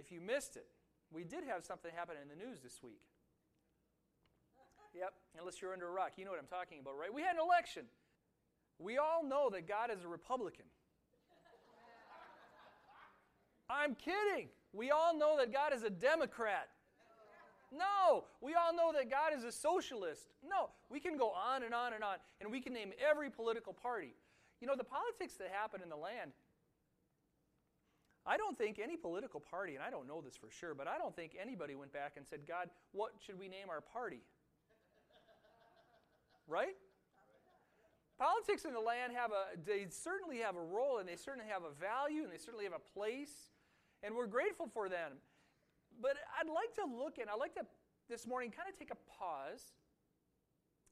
If 0.00 0.10
you 0.10 0.20
missed 0.20 0.56
it, 0.56 0.66
we 1.12 1.24
did 1.24 1.44
have 1.44 1.62
something 1.62 1.92
happen 1.94 2.16
in 2.20 2.28
the 2.28 2.34
news 2.34 2.60
this 2.60 2.80
week. 2.82 3.02
Yep, 4.94 5.12
unless 5.38 5.60
you're 5.60 5.74
under 5.74 5.88
a 5.88 5.92
rock. 5.92 6.12
You 6.16 6.24
know 6.24 6.30
what 6.30 6.40
I'm 6.40 6.46
talking 6.46 6.80
about, 6.80 6.96
right? 6.98 7.12
We 7.12 7.20
had 7.20 7.36
an 7.36 7.42
election. 7.44 7.84
We 8.78 8.96
all 8.96 9.22
know 9.22 9.50
that 9.52 9.68
God 9.68 9.90
is 9.92 10.02
a 10.02 10.08
Republican. 10.08 10.64
I'm 13.68 13.94
kidding. 13.94 14.48
We 14.72 14.90
all 14.90 15.16
know 15.16 15.36
that 15.36 15.52
God 15.52 15.74
is 15.74 15.82
a 15.82 15.90
Democrat. 15.90 16.68
No, 17.70 18.24
we 18.40 18.54
all 18.54 18.74
know 18.74 18.90
that 18.96 19.10
God 19.10 19.32
is 19.36 19.44
a 19.44 19.52
socialist. 19.52 20.32
No, 20.42 20.70
we 20.88 20.98
can 20.98 21.16
go 21.16 21.30
on 21.30 21.62
and 21.62 21.74
on 21.74 21.92
and 21.92 22.02
on, 22.02 22.16
and 22.40 22.50
we 22.50 22.60
can 22.60 22.72
name 22.72 22.92
every 22.98 23.30
political 23.30 23.72
party. 23.72 24.14
You 24.60 24.66
know, 24.66 24.74
the 24.76 24.82
politics 24.82 25.34
that 25.34 25.52
happen 25.52 25.80
in 25.82 25.88
the 25.88 25.96
land, 25.96 26.32
I 28.26 28.36
don't 28.36 28.56
think 28.56 28.78
any 28.78 28.96
political 28.96 29.40
party, 29.40 29.74
and 29.74 29.82
I 29.82 29.90
don't 29.90 30.06
know 30.06 30.20
this 30.20 30.36
for 30.36 30.50
sure, 30.50 30.74
but 30.74 30.86
I 30.86 30.98
don't 30.98 31.16
think 31.16 31.36
anybody 31.40 31.74
went 31.74 31.92
back 31.92 32.14
and 32.16 32.26
said, 32.26 32.40
God, 32.46 32.68
what 32.92 33.12
should 33.24 33.38
we 33.38 33.48
name 33.48 33.70
our 33.70 33.80
party? 33.80 34.22
Right? 36.46 36.76
Politics 38.18 38.66
in 38.66 38.74
the 38.74 38.80
land 38.80 39.14
have 39.14 39.30
a, 39.30 39.56
they 39.64 39.86
certainly 39.88 40.38
have 40.38 40.56
a 40.56 40.62
role 40.62 40.98
and 40.98 41.08
they 41.08 41.16
certainly 41.16 41.48
have 41.48 41.62
a 41.62 41.72
value 41.80 42.22
and 42.22 42.30
they 42.30 42.36
certainly 42.36 42.64
have 42.64 42.74
a 42.74 42.98
place, 42.98 43.50
and 44.02 44.14
we're 44.14 44.26
grateful 44.26 44.68
for 44.72 44.88
them. 44.88 45.12
But 46.02 46.16
I'd 46.38 46.48
like 46.48 46.74
to 46.74 46.84
look 46.84 47.18
and 47.18 47.30
I'd 47.30 47.38
like 47.38 47.54
to 47.54 47.62
this 48.10 48.26
morning 48.26 48.50
kind 48.50 48.68
of 48.68 48.78
take 48.78 48.90
a 48.90 48.98
pause 49.18 49.72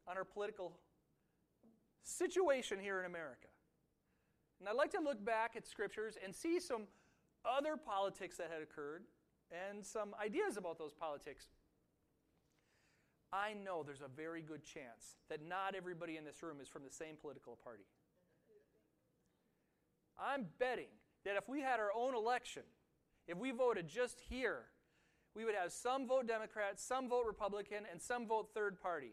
on 0.06 0.16
our 0.16 0.24
political 0.24 0.72
situation 2.02 2.78
here 2.80 3.00
in 3.00 3.06
America. 3.06 3.48
And 4.60 4.68
I'd 4.68 4.76
like 4.76 4.92
to 4.92 5.00
look 5.00 5.22
back 5.22 5.54
at 5.56 5.66
scriptures 5.66 6.16
and 6.24 6.34
see 6.34 6.58
some 6.60 6.84
other 7.48 7.76
politics 7.76 8.36
that 8.36 8.50
had 8.52 8.62
occurred 8.62 9.04
and 9.50 9.84
some 9.84 10.14
ideas 10.22 10.56
about 10.56 10.78
those 10.78 10.92
politics. 10.92 11.46
I 13.32 13.52
know 13.52 13.82
there's 13.82 14.00
a 14.00 14.08
very 14.08 14.42
good 14.42 14.64
chance 14.64 15.16
that 15.28 15.46
not 15.46 15.74
everybody 15.74 16.16
in 16.16 16.24
this 16.24 16.42
room 16.42 16.58
is 16.62 16.68
from 16.68 16.82
the 16.84 16.90
same 16.90 17.16
political 17.20 17.58
party. 17.62 17.84
I'm 20.18 20.46
betting 20.58 20.92
that 21.24 21.36
if 21.36 21.48
we 21.48 21.60
had 21.60 21.78
our 21.78 21.92
own 21.94 22.14
election, 22.14 22.62
if 23.26 23.36
we 23.36 23.50
voted 23.50 23.86
just 23.86 24.20
here, 24.28 24.64
we 25.36 25.44
would 25.44 25.54
have 25.54 25.72
some 25.72 26.08
vote 26.08 26.26
Democrat, 26.26 26.80
some 26.80 27.08
vote 27.08 27.24
Republican, 27.26 27.84
and 27.90 28.00
some 28.00 28.26
vote 28.26 28.48
third 28.54 28.80
party. 28.80 29.12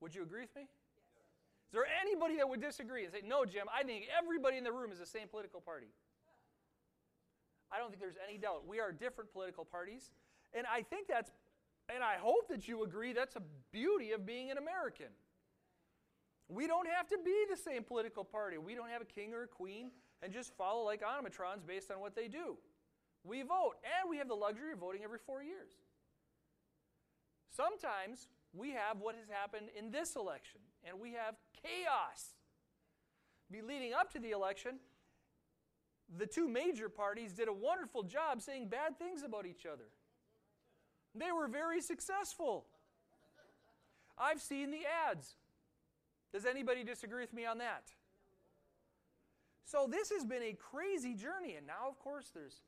Would 0.00 0.14
you 0.14 0.22
agree 0.22 0.40
with 0.40 0.56
me? 0.56 0.62
Is 0.62 1.72
there 1.72 1.86
anybody 2.00 2.36
that 2.36 2.48
would 2.48 2.62
disagree 2.62 3.04
and 3.04 3.12
say, 3.12 3.20
no, 3.24 3.44
Jim, 3.44 3.66
I 3.72 3.82
think 3.84 4.06
everybody 4.16 4.56
in 4.56 4.64
the 4.64 4.72
room 4.72 4.90
is 4.90 4.98
the 4.98 5.06
same 5.06 5.28
political 5.28 5.60
party? 5.60 5.88
I 7.72 7.78
don't 7.78 7.90
think 7.90 8.00
there's 8.00 8.20
any 8.26 8.38
doubt. 8.38 8.66
We 8.66 8.80
are 8.80 8.92
different 8.92 9.32
political 9.32 9.64
parties. 9.64 10.10
And 10.54 10.66
I 10.66 10.82
think 10.82 11.08
that's 11.08 11.30
and 11.94 12.04
I 12.04 12.16
hope 12.20 12.48
that 12.48 12.68
you 12.68 12.84
agree 12.84 13.14
that's 13.14 13.36
a 13.36 13.42
beauty 13.72 14.12
of 14.12 14.26
being 14.26 14.50
an 14.50 14.58
American. 14.58 15.06
We 16.48 16.66
don't 16.66 16.86
have 16.86 17.08
to 17.08 17.18
be 17.24 17.44
the 17.50 17.56
same 17.56 17.82
political 17.82 18.24
party. 18.24 18.58
We 18.58 18.74
don't 18.74 18.90
have 18.90 19.02
a 19.02 19.06
king 19.06 19.32
or 19.32 19.44
a 19.44 19.46
queen 19.46 19.90
and 20.22 20.32
just 20.32 20.54
follow 20.56 20.84
like 20.84 21.02
automatrons 21.02 21.66
based 21.66 21.90
on 21.90 22.00
what 22.00 22.14
they 22.14 22.28
do. 22.28 22.56
We 23.24 23.42
vote, 23.42 23.74
and 23.84 24.08
we 24.08 24.18
have 24.18 24.28
the 24.28 24.34
luxury 24.34 24.72
of 24.72 24.78
voting 24.78 25.02
every 25.04 25.18
four 25.18 25.42
years. 25.42 25.72
Sometimes 27.54 28.28
we 28.52 28.70
have 28.70 28.98
what 29.00 29.14
has 29.16 29.28
happened 29.28 29.68
in 29.76 29.90
this 29.90 30.16
election, 30.16 30.60
and 30.84 31.00
we 31.00 31.12
have 31.12 31.34
chaos. 31.62 32.34
Be 33.50 33.60
leading 33.60 33.92
up 33.92 34.12
to 34.12 34.18
the 34.18 34.30
election, 34.30 34.76
the 36.16 36.26
two 36.26 36.48
major 36.48 36.88
parties 36.88 37.32
did 37.32 37.48
a 37.48 37.52
wonderful 37.52 38.02
job 38.02 38.40
saying 38.40 38.68
bad 38.68 38.98
things 38.98 39.22
about 39.22 39.46
each 39.46 39.66
other. 39.66 39.84
They 41.14 41.32
were 41.32 41.48
very 41.48 41.80
successful. 41.80 42.66
I've 44.16 44.40
seen 44.40 44.70
the 44.70 44.80
ads. 45.10 45.34
Does 46.32 46.44
anybody 46.44 46.84
disagree 46.84 47.22
with 47.22 47.32
me 47.32 47.46
on 47.46 47.58
that? 47.58 47.84
So, 49.64 49.86
this 49.90 50.10
has 50.10 50.24
been 50.24 50.42
a 50.42 50.54
crazy 50.54 51.14
journey. 51.14 51.54
And 51.56 51.66
now, 51.66 51.88
of 51.88 51.98
course, 51.98 52.30
there's 52.32 52.60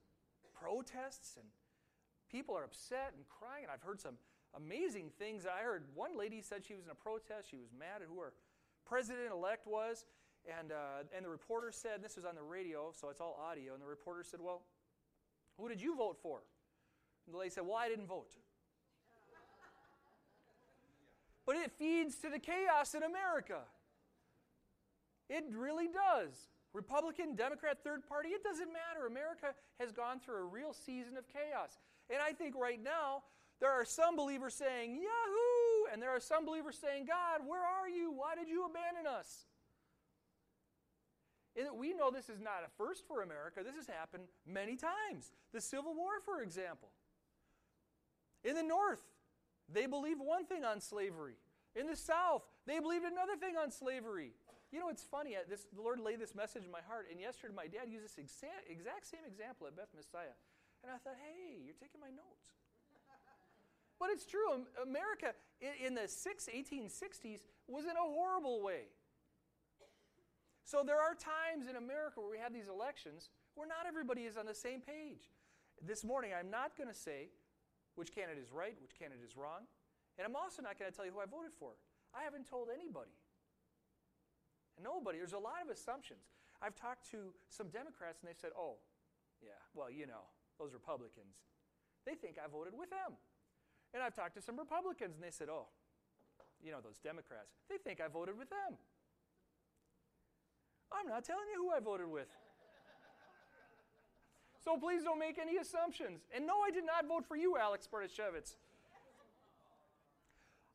protests 0.60 1.36
and 1.36 1.46
people 2.30 2.56
are 2.56 2.64
upset 2.64 3.12
and 3.16 3.24
crying. 3.28 3.64
And 3.64 3.72
I've 3.72 3.82
heard 3.82 4.00
some 4.00 4.16
amazing 4.54 5.10
things. 5.18 5.46
I 5.46 5.62
heard 5.62 5.84
one 5.94 6.16
lady 6.16 6.42
said 6.42 6.64
she 6.64 6.74
was 6.74 6.84
in 6.84 6.90
a 6.90 6.94
protest. 6.94 7.50
She 7.50 7.56
was 7.56 7.70
mad 7.78 8.02
at 8.02 8.08
who 8.08 8.20
her 8.20 8.32
president 8.86 9.32
elect 9.32 9.66
was. 9.66 10.04
And, 10.58 10.72
uh, 10.72 11.04
and 11.14 11.24
the 11.24 11.28
reporter 11.28 11.70
said, 11.70 12.02
this 12.02 12.16
was 12.16 12.24
on 12.24 12.34
the 12.34 12.42
radio, 12.42 12.92
so 12.98 13.08
it's 13.10 13.20
all 13.20 13.38
audio. 13.40 13.74
And 13.74 13.82
the 13.82 13.86
reporter 13.86 14.24
said, 14.24 14.40
Well, 14.40 14.62
who 15.58 15.68
did 15.68 15.80
you 15.80 15.96
vote 15.96 16.16
for? 16.22 16.40
And 17.26 17.34
the 17.34 17.38
lady 17.38 17.50
said, 17.50 17.64
Well, 17.66 17.76
I 17.76 17.88
didn't 17.88 18.06
vote. 18.06 18.32
but 21.46 21.56
it 21.56 21.70
feeds 21.78 22.16
to 22.16 22.30
the 22.30 22.38
chaos 22.38 22.94
in 22.94 23.02
America. 23.02 23.60
It 25.28 25.44
really 25.54 25.86
does. 25.86 26.34
Republican, 26.72 27.34
Democrat, 27.34 27.78
third 27.84 28.06
party, 28.08 28.30
it 28.30 28.42
doesn't 28.42 28.72
matter. 28.72 29.06
America 29.06 29.54
has 29.78 29.92
gone 29.92 30.20
through 30.20 30.36
a 30.36 30.44
real 30.44 30.72
season 30.72 31.16
of 31.16 31.24
chaos. 31.28 31.78
And 32.08 32.18
I 32.20 32.32
think 32.32 32.54
right 32.56 32.82
now, 32.82 33.22
there 33.60 33.70
are 33.70 33.84
some 33.84 34.16
believers 34.16 34.54
saying, 34.54 34.94
Yahoo! 34.94 35.92
And 35.92 36.00
there 36.00 36.10
are 36.10 36.20
some 36.20 36.46
believers 36.46 36.78
saying, 36.80 37.06
God, 37.06 37.46
where 37.46 37.62
are 37.62 37.88
you? 37.88 38.12
Why 38.12 38.34
did 38.34 38.48
you 38.48 38.64
abandon 38.64 39.06
us? 39.06 39.46
We 41.76 41.94
know 41.94 42.10
this 42.10 42.28
is 42.28 42.40
not 42.40 42.64
a 42.66 42.70
first 42.76 43.06
for 43.06 43.22
America. 43.22 43.60
This 43.64 43.76
has 43.76 43.86
happened 43.86 44.24
many 44.46 44.76
times. 44.76 45.32
The 45.52 45.60
Civil 45.60 45.94
War, 45.94 46.20
for 46.24 46.42
example. 46.42 46.90
In 48.44 48.54
the 48.54 48.62
North, 48.62 49.02
they 49.68 49.86
believed 49.86 50.20
one 50.20 50.46
thing 50.46 50.64
on 50.64 50.80
slavery. 50.80 51.34
In 51.76 51.86
the 51.86 51.96
South, 51.96 52.42
they 52.66 52.78
believed 52.80 53.04
another 53.04 53.36
thing 53.36 53.56
on 53.56 53.70
slavery. 53.70 54.32
You 54.72 54.78
know, 54.78 54.88
it's 54.88 55.02
funny. 55.02 55.34
Uh, 55.36 55.46
this, 55.48 55.66
the 55.74 55.82
Lord 55.82 56.00
laid 56.00 56.20
this 56.20 56.34
message 56.34 56.64
in 56.64 56.70
my 56.70 56.82
heart, 56.86 57.06
and 57.10 57.20
yesterday 57.20 57.54
my 57.54 57.66
dad 57.66 57.90
used 57.90 58.04
this 58.04 58.18
exact, 58.18 58.70
exact 58.70 59.06
same 59.06 59.26
example 59.26 59.66
at 59.66 59.76
Beth 59.76 59.90
Messiah. 59.94 60.34
And 60.82 60.90
I 60.90 60.98
thought, 61.02 61.18
hey, 61.18 61.58
you're 61.62 61.78
taking 61.78 62.00
my 62.00 62.10
notes. 62.10 62.54
but 63.98 64.10
it's 64.10 64.24
true. 64.24 64.62
America 64.82 65.34
in, 65.60 65.90
in 65.90 65.94
the 65.94 66.06
6, 66.06 66.48
1860s 66.48 67.42
was 67.66 67.84
in 67.84 67.98
a 67.98 68.06
horrible 68.06 68.62
way. 68.62 68.90
So 70.64 70.82
there 70.86 71.00
are 71.00 71.14
times 71.14 71.68
in 71.68 71.76
America 71.76 72.20
where 72.20 72.30
we 72.30 72.38
have 72.38 72.52
these 72.52 72.68
elections 72.68 73.30
where 73.54 73.66
not 73.66 73.86
everybody 73.88 74.22
is 74.22 74.36
on 74.36 74.46
the 74.46 74.54
same 74.54 74.80
page. 74.80 75.30
This 75.82 76.04
morning, 76.04 76.30
I'm 76.36 76.50
not 76.50 76.76
going 76.76 76.88
to 76.88 76.94
say 76.94 77.28
which 77.96 78.14
candidate 78.14 78.42
is 78.42 78.52
right, 78.52 78.76
which 78.80 78.94
candidate 78.94 79.24
is 79.24 79.36
wrong. 79.36 79.66
And 80.18 80.26
I'm 80.26 80.36
also 80.36 80.62
not 80.62 80.78
going 80.78 80.90
to 80.90 80.96
tell 80.96 81.04
you 81.04 81.12
who 81.12 81.20
I 81.20 81.26
voted 81.26 81.52
for. 81.56 81.72
I 82.14 82.22
haven't 82.22 82.48
told 82.48 82.68
anybody. 82.68 83.16
Nobody. 84.76 85.18
There's 85.18 85.36
a 85.36 85.40
lot 85.40 85.64
of 85.64 85.72
assumptions. 85.72 86.32
I've 86.60 86.76
talked 86.76 87.08
to 87.12 87.32
some 87.48 87.68
Democrats 87.68 88.20
and 88.20 88.28
they 88.28 88.36
said, 88.36 88.52
oh, 88.52 88.76
yeah, 89.40 89.56
well, 89.72 89.90
you 89.90 90.06
know, 90.06 90.28
those 90.60 90.72
Republicans, 90.76 91.40
they 92.04 92.14
think 92.14 92.36
I 92.36 92.48
voted 92.48 92.76
with 92.76 92.92
them. 92.92 93.16
And 93.96 94.02
I've 94.02 94.14
talked 94.14 94.36
to 94.36 94.42
some 94.44 94.60
Republicans 94.60 95.16
and 95.16 95.24
they 95.24 95.32
said, 95.32 95.48
oh, 95.48 95.72
you 96.60 96.70
know, 96.70 96.84
those 96.84 97.00
Democrats, 97.00 97.56
they 97.68 97.80
think 97.80 98.00
I 98.00 98.08
voted 98.08 98.36
with 98.36 98.52
them. 98.52 98.76
I'm 100.92 101.08
not 101.08 101.24
telling 101.24 101.46
you 101.54 101.62
who 101.62 101.70
I 101.70 101.80
voted 101.80 102.08
with. 102.08 102.28
So 104.64 104.76
please 104.76 105.02
don't 105.02 105.18
make 105.18 105.38
any 105.38 105.56
assumptions. 105.56 106.20
And 106.34 106.46
no, 106.46 106.60
I 106.60 106.70
did 106.70 106.84
not 106.84 107.06
vote 107.06 107.24
for 107.26 107.36
you, 107.36 107.56
Alex 107.56 107.88
Bartashevitz. 107.92 108.56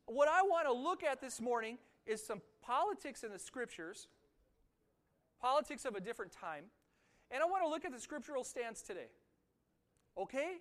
What 0.08 0.28
I 0.28 0.42
want 0.42 0.68
to 0.68 0.74
look 0.74 1.04
at 1.04 1.22
this 1.22 1.40
morning 1.40 1.78
is 2.06 2.26
some 2.26 2.42
politics 2.62 3.24
in 3.24 3.32
the 3.32 3.40
scriptures, 3.40 4.08
politics 5.42 5.86
of 5.86 5.96
a 5.96 6.00
different 6.00 6.32
time, 6.32 6.66
and 7.32 7.42
I 7.42 7.46
want 7.46 7.64
to 7.64 7.70
look 7.70 7.86
at 7.86 7.92
the 7.92 8.00
scriptural 8.00 8.44
stance 8.44 8.82
today. 8.82 9.10
Okay? 10.18 10.58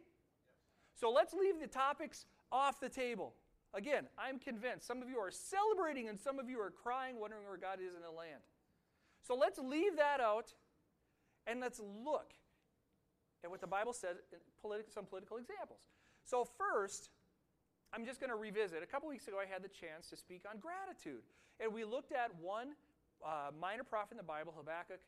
So 0.99 1.11
let's 1.11 1.35
leave 1.35 1.61
the 1.61 1.67
topics 1.67 2.27
off 2.51 2.81
the 2.81 2.89
table. 2.89 3.35
Again, 3.75 4.07
I'm 4.19 4.39
convinced 4.39 4.87
some 4.87 5.03
of 5.03 5.09
you 5.09 5.19
are 5.19 5.31
celebrating 5.31 6.09
and 6.09 6.19
some 6.19 6.39
of 6.39 6.49
you 6.49 6.61
are 6.61 6.71
crying, 6.71 7.19
wondering 7.19 7.45
where 7.47 7.57
God 7.57 7.81
is 7.81 7.95
in 7.95 8.03
the 8.03 8.17
land. 8.17 8.41
So 9.27 9.35
let's 9.35 9.59
leave 9.59 9.97
that 9.97 10.21
out 10.21 10.53
and 11.47 11.61
let's 11.61 11.81
look 11.81 12.33
at 13.43 13.51
what 13.51 13.61
the 13.61 13.67
Bible 13.67 13.93
says, 13.93 14.17
politi- 14.65 14.93
some 14.93 15.05
political 15.05 15.37
examples. 15.37 15.81
So, 16.25 16.47
first, 16.59 17.11
I'm 17.93 18.07
just 18.07 18.21
going 18.21 18.31
to 18.31 18.37
revisit. 18.37 18.83
A 18.83 18.87
couple 18.87 19.09
weeks 19.09 19.29
ago, 19.29 19.37
I 19.39 19.51
had 19.51 19.63
the 19.63 19.69
chance 19.69 20.09
to 20.11 20.17
speak 20.17 20.45
on 20.51 20.59
gratitude. 20.59 21.23
And 21.61 21.73
we 21.73 21.85
looked 21.85 22.13
at 22.13 22.35
one 22.41 22.69
uh, 23.25 23.51
minor 23.61 23.85
prophet 23.85 24.13
in 24.13 24.17
the 24.17 24.23
Bible, 24.23 24.55
Habakkuk, 24.57 25.01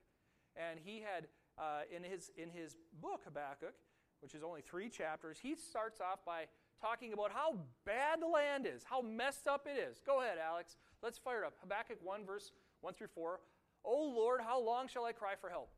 and 0.54 0.78
he 0.82 1.00
had, 1.00 1.26
uh, 1.58 1.82
in, 1.94 2.04
his, 2.04 2.30
in 2.36 2.50
his 2.50 2.76
book, 3.00 3.22
Habakkuk, 3.24 3.74
which 4.20 4.34
is 4.34 4.42
only 4.42 4.60
three 4.60 4.88
chapters, 4.88 5.38
he 5.42 5.54
starts 5.54 6.00
off 6.00 6.24
by 6.24 6.44
talking 6.80 7.12
about 7.12 7.32
how 7.32 7.56
bad 7.84 8.20
the 8.20 8.26
land 8.26 8.66
is, 8.66 8.82
how 8.84 9.00
messed 9.00 9.46
up 9.46 9.66
it 9.66 9.78
is. 9.78 10.00
Go 10.06 10.20
ahead, 10.22 10.38
Alex. 10.38 10.76
Let's 11.02 11.18
fire 11.18 11.42
it 11.42 11.46
up. 11.46 11.54
Habakkuk 11.60 11.98
1, 12.02 12.24
verse 12.24 12.52
1 12.82 12.94
through 12.94 13.08
4. 13.08 13.40
O 13.86 14.12
Lord, 14.14 14.40
how 14.40 14.60
long 14.60 14.88
shall 14.88 15.04
I 15.04 15.12
cry 15.12 15.34
for 15.40 15.48
help? 15.48 15.70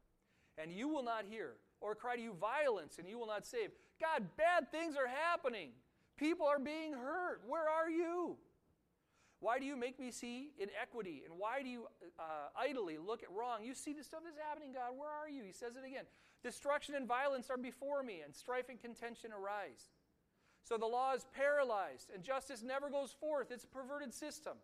And 0.57 0.73
you 0.73 0.89
will 0.89 1.05
not 1.05 1.25
hear. 1.29 1.57
or 1.81 1.95
cry 1.95 2.17
to 2.17 2.23
you 2.23 2.33
violence, 2.35 2.99
and 2.99 3.09
you 3.09 3.19
will 3.19 3.27
not 3.27 3.47
save. 3.47 3.71
God, 4.01 4.27
bad 4.37 4.71
things 4.71 4.97
are 4.97 5.07
happening. 5.07 5.71
People 6.17 6.47
are 6.47 6.59
being 6.59 6.93
hurt. 6.93 7.43
Where 7.47 7.69
are 7.69 7.89
you? 7.89 8.37
Why 9.41 9.61
do 9.61 9.65
you 9.65 9.77
make 9.77 10.01
me 10.01 10.11
see 10.11 10.51
inequity? 10.59 11.23
And 11.25 11.39
why 11.39 11.63
do 11.63 11.69
you 11.69 11.87
uh, 12.19 12.49
idly 12.57 12.99
look 12.99 13.23
at 13.23 13.31
wrong? 13.31 13.63
You 13.63 13.75
see 13.75 13.93
the 13.93 14.03
stuff 14.03 14.21
that's 14.25 14.39
happening, 14.39 14.73
God. 14.73 14.99
Where 14.99 15.09
are 15.09 15.29
you? 15.29 15.45
He 15.45 15.53
says 15.53 15.77
it 15.77 15.87
again. 15.87 16.05
Destruction 16.43 16.97
and 16.97 17.07
violence 17.07 17.49
are 17.51 17.57
before 17.57 18.03
me, 18.03 18.21
and 18.25 18.35
strife 18.35 18.69
and 18.69 18.81
contention 18.81 19.31
arise. 19.33 19.91
So 20.65 20.77
the 20.77 20.87
law 20.87 21.15
is 21.15 21.25
paralyzed, 21.35 22.11
and 22.13 22.25
justice 22.25 22.63
never 22.63 22.91
goes 22.91 23.15
forth. 23.21 23.53
It's 23.53 23.65
a 23.65 23.69
perverted 23.69 24.13
system. 24.13 24.55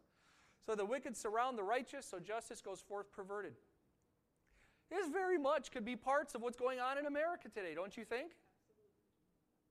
So 0.65 0.75
the 0.75 0.85
wicked 0.85 1.17
surround 1.17 1.59
the 1.59 1.63
righteous, 1.63 2.07
so 2.07 2.19
justice 2.19 2.61
goes 2.61 2.81
forth 2.81 3.13
perverted. 3.13 3.53
This 4.91 5.09
very 5.09 5.39
much 5.39 5.71
could 5.71 5.85
be 5.85 5.97
parts 5.97 6.35
of 6.35 6.43
what's 6.43 6.57
going 6.57 6.81
on 6.81 6.99
in 6.99 7.07
America 7.07 7.49
today, 7.49 7.75
don't 7.75 7.97
you 7.97 8.05
think? 8.05 8.33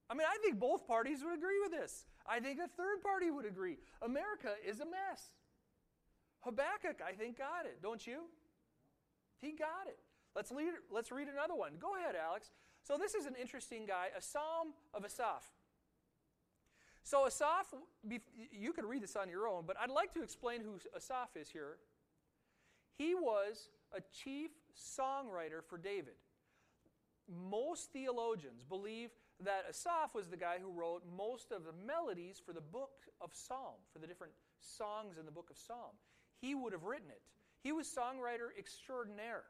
I 0.10 0.14
mean, 0.14 0.28
I 0.30 0.38
think 0.44 0.60
both 0.60 0.86
parties 0.86 1.24
would 1.24 1.34
agree 1.34 1.60
with 1.62 1.72
this. 1.72 2.06
I 2.28 2.40
think 2.40 2.60
a 2.60 2.68
third 2.68 3.02
party 3.02 3.32
would 3.32 3.46
agree. 3.46 3.78
America 4.02 4.54
is 4.68 4.80
a 4.80 4.86
mess. 4.86 5.34
Habakkuk, 6.42 7.02
I 7.06 7.14
think, 7.14 7.38
got 7.38 7.66
it, 7.66 7.82
don't 7.82 8.06
you? 8.06 8.26
He 9.40 9.52
got 9.52 9.88
it. 9.88 9.98
Let's, 10.36 10.52
read, 10.52 10.74
let's 10.92 11.12
read 11.12 11.28
another 11.28 11.56
one. 11.56 11.74
Go 11.80 11.96
ahead, 11.96 12.16
Alex. 12.16 12.52
So, 12.84 12.98
this 12.98 13.16
is 13.16 13.26
an 13.26 13.36
interesting 13.40 13.86
guy, 13.86 14.08
a 14.18 14.22
psalm 14.22 14.74
of 14.94 15.06
Asaph. 15.06 15.44
So, 17.04 17.26
Asaph, 17.28 17.74
you 18.52 18.72
can 18.72 18.86
read 18.86 19.04
this 19.04 19.16
on 19.16 19.30
your 19.30 19.48
own, 19.48 19.66
but 19.68 19.76
I'd 19.80 19.90
like 19.90 20.14
to 20.14 20.24
explain 20.24 20.62
who 20.62 20.80
Asaph 20.96 21.36
is 21.36 21.50
here. 21.50 21.78
He 22.98 23.14
was 23.14 23.70
a 23.96 24.02
chief 24.24 24.52
songwriter 24.78 25.64
for 25.68 25.78
David. 25.78 26.14
Most 27.50 27.92
theologians 27.92 28.64
believe 28.64 29.10
that 29.44 29.66
Asaph 29.70 30.14
was 30.16 30.30
the 30.30 30.38
guy 30.38 30.58
who 30.62 30.72
wrote 30.72 31.04
most 31.18 31.52
of 31.52 31.66
the 31.66 31.74
melodies 31.86 32.42
for 32.44 32.54
the 32.54 32.62
book 32.62 32.92
of 33.20 33.32
Psalm, 33.34 33.82
for 33.92 34.00
the 34.00 34.08
different 34.08 34.34
songs 34.60 35.18
in 35.18 35.26
the 35.26 35.32
book 35.32 35.50
of 35.50 35.58
Psalm. 35.58 35.98
He 36.40 36.56
would 36.56 36.72
have 36.72 36.84
written 36.84 37.10
it. 37.10 37.22
He 37.64 37.72
was 37.72 37.88
songwriter 37.88 38.48
extraordinaire. 38.58 39.44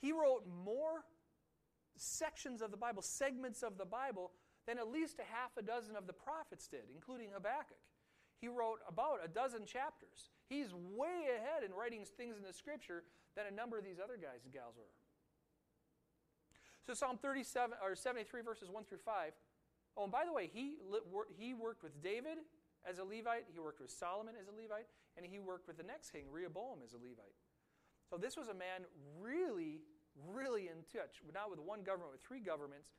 He 0.00 0.12
wrote 0.12 0.44
more 0.64 1.04
sections 1.96 2.62
of 2.62 2.70
the 2.70 2.76
Bible, 2.76 3.02
segments 3.02 3.62
of 3.62 3.78
the 3.78 3.84
Bible, 3.84 4.32
than 4.68 4.76
at 4.76 4.92
least 4.92 5.16
a 5.16 5.24
half 5.24 5.56
a 5.56 5.64
dozen 5.64 5.96
of 5.96 6.06
the 6.06 6.12
prophets 6.12 6.68
did, 6.68 6.92
including 6.92 7.32
Habakkuk. 7.32 7.80
He 8.36 8.52
wrote 8.52 8.84
about 8.84 9.24
a 9.24 9.28
dozen 9.28 9.64
chapters. 9.64 10.28
He's 10.44 10.76
way 10.76 11.32
ahead 11.32 11.64
in 11.64 11.72
writing 11.72 12.04
things 12.04 12.36
in 12.36 12.44
the 12.44 12.52
scripture 12.52 13.02
than 13.34 13.48
a 13.48 13.56
number 13.56 13.80
of 13.80 13.84
these 13.88 13.96
other 13.96 14.20
guys 14.20 14.44
and 14.44 14.52
gals 14.52 14.76
were. 14.76 14.92
So 16.84 16.92
Psalm 16.92 17.16
37 17.16 17.80
or 17.82 17.96
73 17.96 18.42
verses 18.42 18.68
1 18.68 18.84
through 18.84 19.00
5. 19.04 19.32
Oh, 19.96 20.04
and 20.04 20.12
by 20.12 20.28
the 20.28 20.32
way, 20.32 20.50
he, 20.52 20.76
he 21.32 21.54
worked 21.54 21.82
with 21.82 22.02
David 22.04 22.38
as 22.84 22.98
a 23.00 23.04
Levite, 23.04 23.48
he 23.50 23.58
worked 23.58 23.80
with 23.80 23.90
Solomon 23.90 24.34
as 24.38 24.46
a 24.48 24.52
Levite, 24.52 24.86
and 25.16 25.24
he 25.24 25.40
worked 25.40 25.66
with 25.66 25.76
the 25.76 25.82
next 25.82 26.12
king, 26.12 26.28
Rehoboam, 26.30 26.84
as 26.84 26.92
a 26.92 27.00
Levite. 27.00 27.34
So 28.08 28.16
this 28.16 28.36
was 28.36 28.48
a 28.48 28.54
man 28.54 28.84
really, 29.18 29.80
really 30.28 30.68
in 30.68 30.84
touch, 30.92 31.24
not 31.34 31.50
with 31.50 31.58
one 31.58 31.82
government, 31.82 32.12
with 32.12 32.22
three 32.22 32.40
governments. 32.40 32.92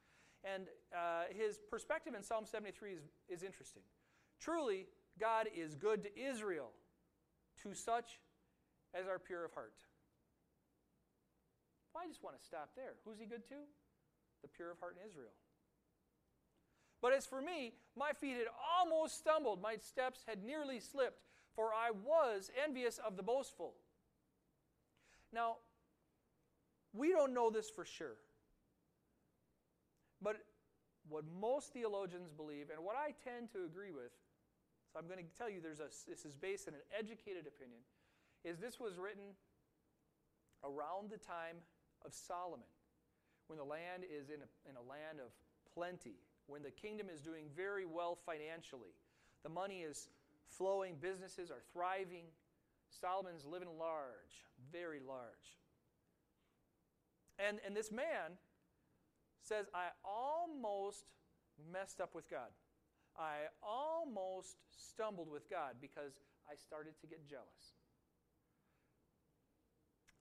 And 0.44 0.68
uh, 0.96 1.24
his 1.36 1.60
perspective 1.70 2.14
in 2.16 2.24
Psalm 2.24 2.46
73 2.46 2.92
is, 2.92 3.02
is 3.28 3.44
interesting. 3.44 3.84
Truly, 4.40 4.88
God 5.20 5.48
is 5.56 5.76
good 5.76 6.04
to 6.04 6.20
Israel, 6.20 6.72
to 7.64 7.74
such 7.74 8.20
as 8.94 9.08
are 9.08 9.20
pure 9.20 9.46
of 9.46 9.52
heart. 9.54 9.74
Well, 11.94 12.04
I 12.06 12.08
just 12.08 12.24
want 12.24 12.38
to 12.38 12.44
stop 12.44 12.70
there. 12.76 12.94
Who's 13.06 13.20
he 13.20 13.26
good 13.26 13.46
to? 13.50 13.56
The 14.42 14.48
pure 14.48 14.72
of 14.72 14.80
heart 14.80 14.96
in 15.02 15.08
Israel. 15.10 15.34
But 17.02 17.14
as 17.14 17.26
for 17.26 17.42
me, 17.42 17.74
my 17.98 18.12
feet 18.14 18.38
had 18.38 18.48
almost 18.80 19.18
stumbled, 19.18 19.62
my 19.62 19.76
steps 19.78 20.24
had 20.28 20.44
nearly 20.44 20.80
slipped, 20.80 21.22
for 21.56 21.74
I 21.74 21.92
was 21.92 22.52
envious 22.64 23.00
of 23.06 23.18
the 23.18 23.24
boastful. 23.24 23.74
Now, 25.34 25.58
we 26.94 27.12
don't 27.12 27.34
know 27.34 27.50
this 27.50 27.70
for 27.70 27.86
sure. 27.86 28.16
But 30.22 30.38
what 31.08 31.24
most 31.40 31.74
theologians 31.74 32.30
believe, 32.30 32.70
and 32.70 32.84
what 32.84 32.96
I 32.96 33.14
tend 33.24 33.52
to 33.54 33.66
agree 33.66 33.92
with, 33.92 34.12
so 34.92 35.00
I'm 35.00 35.08
going 35.08 35.20
to 35.20 35.38
tell 35.38 35.50
you 35.50 35.62
there's 35.62 35.80
a, 35.80 35.90
this 36.08 36.26
is 36.26 36.36
based 36.36 36.68
on 36.68 36.74
an 36.74 36.82
educated 36.98 37.48
opinion, 37.48 37.82
is 38.44 38.60
this 38.60 38.80
was 38.80 38.98
written 38.98 39.36
around 40.64 41.10
the 41.10 41.18
time 41.18 41.58
of 42.06 42.14
Solomon, 42.14 42.68
when 43.48 43.58
the 43.58 43.66
land 43.66 44.04
is 44.04 44.30
in 44.30 44.42
a, 44.42 44.70
in 44.70 44.76
a 44.76 44.86
land 44.90 45.20
of 45.20 45.32
plenty, 45.74 46.16
when 46.48 46.62
the 46.62 46.72
kingdom 46.72 47.08
is 47.14 47.22
doing 47.22 47.46
very 47.56 47.86
well 47.86 48.18
financially, 48.26 48.94
the 49.44 49.50
money 49.50 49.82
is 49.82 50.10
flowing, 50.48 50.96
businesses 51.00 51.50
are 51.50 51.62
thriving. 51.72 52.26
Solomon's 52.90 53.46
living 53.46 53.70
large, 53.78 54.46
very 54.72 55.00
large. 55.00 55.60
And, 57.38 57.60
and 57.66 57.76
this 57.76 57.92
man 57.92 58.38
says, 59.42 59.68
I 59.74 59.88
almost 60.04 61.06
messed 61.72 62.02
up 62.02 62.16
with 62.16 62.30
God. 62.30 62.50
I 63.18 63.52
almost 63.62 64.58
stumbled 64.72 65.30
with 65.30 65.50
God 65.50 65.76
because 65.82 66.14
I 66.50 66.56
started 66.56 66.94
to 67.02 67.08
get 67.08 67.28
jealous 67.28 67.76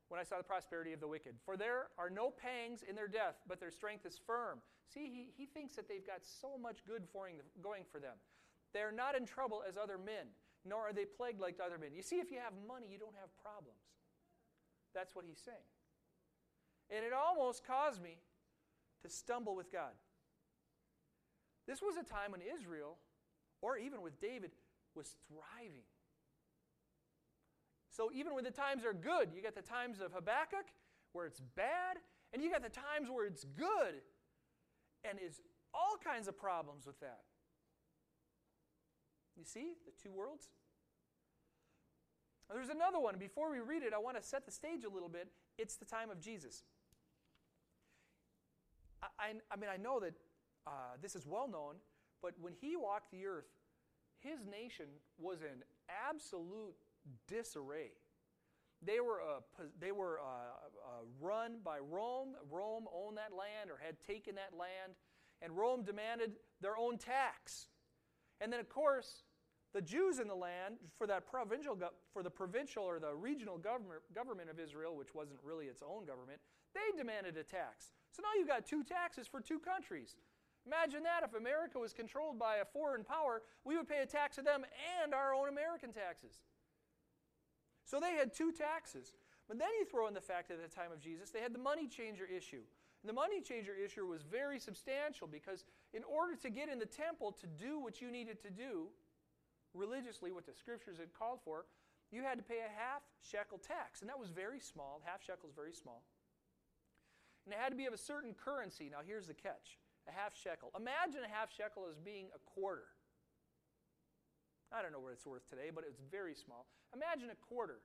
when 0.08 0.18
I 0.20 0.24
saw 0.24 0.38
the 0.38 0.44
prosperity 0.44 0.92
of 0.92 1.00
the 1.00 1.08
wicked. 1.08 1.34
For 1.44 1.56
there 1.56 1.88
are 1.98 2.10
no 2.10 2.30
pangs 2.30 2.82
in 2.82 2.96
their 2.96 3.08
death, 3.08 3.36
but 3.46 3.60
their 3.60 3.70
strength 3.70 4.06
is 4.06 4.18
firm. 4.26 4.60
See, 4.92 5.04
he, 5.12 5.28
he 5.36 5.46
thinks 5.46 5.76
that 5.76 5.88
they've 5.88 6.06
got 6.06 6.24
so 6.24 6.56
much 6.60 6.78
good 6.86 7.04
going 7.12 7.84
for 7.92 8.00
them. 8.00 8.16
They 8.72 8.80
are 8.80 8.92
not 8.92 9.14
in 9.16 9.26
trouble 9.26 9.62
as 9.66 9.76
other 9.76 9.98
men, 9.98 10.32
nor 10.64 10.88
are 10.88 10.92
they 10.92 11.04
plagued 11.04 11.40
like 11.40 11.56
other 11.64 11.78
men. 11.78 11.90
You 11.94 12.02
see, 12.02 12.16
if 12.16 12.30
you 12.30 12.38
have 12.42 12.52
money, 12.66 12.86
you 12.90 12.98
don't 12.98 13.16
have 13.20 13.28
problems. 13.42 13.84
That's 14.94 15.14
what 15.14 15.24
he's 15.28 15.40
saying. 15.44 15.68
And 16.90 17.04
it 17.04 17.12
almost 17.12 17.66
caused 17.66 18.02
me 18.02 18.16
to 19.02 19.08
stumble 19.08 19.54
with 19.54 19.72
God. 19.72 19.92
This 21.66 21.80
was 21.82 21.96
a 21.96 22.02
time 22.02 22.32
when 22.32 22.40
Israel, 22.40 22.96
or 23.60 23.76
even 23.76 24.02
with 24.02 24.20
David, 24.20 24.52
was 24.94 25.14
thriving. 25.28 25.84
So 27.90 28.10
even 28.14 28.34
when 28.34 28.44
the 28.44 28.50
times 28.50 28.84
are 28.84 28.94
good, 28.94 29.30
you 29.34 29.42
got 29.42 29.54
the 29.54 29.62
times 29.62 30.00
of 30.00 30.12
Habakkuk 30.12 30.66
where 31.12 31.26
it's 31.26 31.40
bad, 31.56 31.98
and 32.32 32.42
you 32.42 32.50
got 32.50 32.62
the 32.62 32.68
times 32.68 33.08
where 33.10 33.26
it's 33.26 33.44
good, 33.44 34.02
and 35.04 35.18
is 35.18 35.40
all 35.74 35.96
kinds 36.02 36.28
of 36.28 36.38
problems 36.38 36.86
with 36.86 36.98
that. 37.00 37.20
You 39.36 39.44
see 39.44 39.74
the 39.84 39.92
two 40.02 40.12
worlds? 40.12 40.48
There's 42.52 42.70
another 42.70 42.98
one. 42.98 43.18
Before 43.18 43.50
we 43.50 43.58
read 43.58 43.82
it, 43.82 43.92
I 43.92 43.98
want 43.98 44.16
to 44.16 44.22
set 44.22 44.46
the 44.46 44.52
stage 44.52 44.84
a 44.84 44.88
little 44.88 45.08
bit. 45.08 45.28
It's 45.58 45.76
the 45.76 45.84
time 45.84 46.10
of 46.10 46.18
Jesus. 46.20 46.62
I, 49.02 49.06
I, 49.18 49.32
I 49.50 49.56
mean, 49.56 49.70
I 49.72 49.76
know 49.76 50.00
that 50.00 50.14
uh, 50.66 50.70
this 51.00 51.14
is 51.14 51.26
well 51.26 51.48
known, 51.48 51.76
but 52.22 52.34
when 52.40 52.52
he 52.60 52.76
walked 52.76 53.10
the 53.10 53.26
earth, 53.26 53.48
his 54.20 54.40
nation 54.44 54.86
was 55.18 55.42
in 55.42 55.62
absolute 56.08 56.74
disarray. 57.26 57.92
They 58.84 59.00
were, 59.00 59.20
uh, 59.20 59.62
they 59.80 59.92
were 59.92 60.20
uh, 60.20 60.24
uh, 60.24 61.04
run 61.20 61.58
by 61.64 61.78
Rome. 61.78 62.34
Rome 62.50 62.86
owned 62.94 63.16
that 63.16 63.32
land 63.36 63.70
or 63.70 63.78
had 63.84 63.96
taken 64.06 64.34
that 64.36 64.56
land, 64.56 64.92
and 65.42 65.56
Rome 65.56 65.82
demanded 65.82 66.32
their 66.60 66.76
own 66.76 66.98
tax. 66.98 67.66
And 68.40 68.52
then, 68.52 68.60
of 68.60 68.68
course, 68.68 69.22
the 69.74 69.82
Jews 69.82 70.18
in 70.18 70.28
the 70.28 70.34
land, 70.34 70.76
for 70.96 71.06
that 71.06 71.26
provincial, 71.26 71.76
for 72.12 72.22
the 72.22 72.30
provincial 72.30 72.84
or 72.84 72.98
the 72.98 73.14
regional 73.14 73.58
government, 73.58 74.00
government 74.14 74.48
of 74.50 74.58
Israel, 74.58 74.96
which 74.96 75.14
wasn't 75.14 75.38
really 75.42 75.66
its 75.66 75.82
own 75.82 76.06
government, 76.06 76.40
they 76.74 76.96
demanded 76.96 77.36
a 77.36 77.42
tax. 77.42 77.92
So 78.12 78.22
now 78.22 78.38
you've 78.38 78.48
got 78.48 78.66
two 78.66 78.82
taxes 78.82 79.26
for 79.26 79.40
two 79.40 79.58
countries. 79.58 80.16
Imagine 80.66 81.02
that 81.04 81.22
if 81.22 81.34
America 81.34 81.78
was 81.78 81.92
controlled 81.92 82.38
by 82.38 82.56
a 82.56 82.64
foreign 82.64 83.04
power, 83.04 83.42
we 83.64 83.76
would 83.76 83.88
pay 83.88 84.02
a 84.02 84.06
tax 84.06 84.36
to 84.36 84.42
them 84.42 84.64
and 85.02 85.14
our 85.14 85.34
own 85.34 85.48
American 85.48 85.92
taxes. 85.92 86.40
So 87.84 88.00
they 88.00 88.12
had 88.12 88.34
two 88.34 88.52
taxes. 88.52 89.14
But 89.48 89.58
then 89.58 89.68
you 89.78 89.86
throw 89.86 90.08
in 90.08 90.14
the 90.14 90.20
fact 90.20 90.48
that 90.48 90.60
at 90.60 90.70
the 90.70 90.74
time 90.74 90.92
of 90.92 91.00
Jesus, 91.00 91.30
they 91.30 91.40
had 91.40 91.54
the 91.54 91.58
money 91.58 91.88
changer 91.88 92.26
issue. 92.26 92.60
And 93.02 93.08
the 93.08 93.14
money 93.14 93.40
changer 93.40 93.72
issue 93.74 94.06
was 94.06 94.22
very 94.22 94.58
substantial 94.58 95.26
because 95.26 95.64
in 95.94 96.02
order 96.04 96.34
to 96.36 96.50
get 96.50 96.68
in 96.68 96.78
the 96.78 96.86
temple 96.86 97.32
to 97.32 97.46
do 97.46 97.78
what 97.78 98.02
you 98.02 98.10
needed 98.10 98.42
to 98.42 98.50
do, 98.50 98.88
religiously, 99.74 100.32
what 100.32 100.46
the 100.46 100.54
scriptures 100.54 100.98
had 100.98 101.12
called 101.12 101.40
for, 101.44 101.66
you 102.10 102.22
had 102.22 102.38
to 102.38 102.44
pay 102.44 102.64
a 102.64 102.72
half 102.72 103.02
shekel 103.20 103.58
tax. 103.58 104.00
And 104.00 104.08
that 104.08 104.18
was 104.18 104.30
very 104.30 104.60
small. 104.60 105.02
Half 105.04 105.22
shekel 105.22 105.48
is 105.48 105.54
very 105.54 105.72
small. 105.72 106.02
And 107.44 107.54
it 107.54 107.58
had 107.60 107.70
to 107.70 107.76
be 107.76 107.86
of 107.86 107.92
a 107.92 107.98
certain 107.98 108.34
currency. 108.34 108.88
Now, 108.90 109.00
here's 109.04 109.26
the 109.26 109.34
catch 109.34 109.78
a 110.08 110.12
half 110.12 110.32
shekel. 110.34 110.72
Imagine 110.76 111.20
a 111.24 111.28
half 111.28 111.52
shekel 111.52 111.84
as 111.90 111.98
being 112.00 112.32
a 112.34 112.40
quarter. 112.48 112.88
I 114.72 114.80
don't 114.80 114.92
know 114.92 115.00
what 115.00 115.12
it's 115.12 115.26
worth 115.26 115.48
today, 115.48 115.68
but 115.74 115.84
it's 115.86 116.00
very 116.10 116.34
small. 116.34 116.66
Imagine 116.94 117.30
a 117.30 117.36
quarter. 117.36 117.80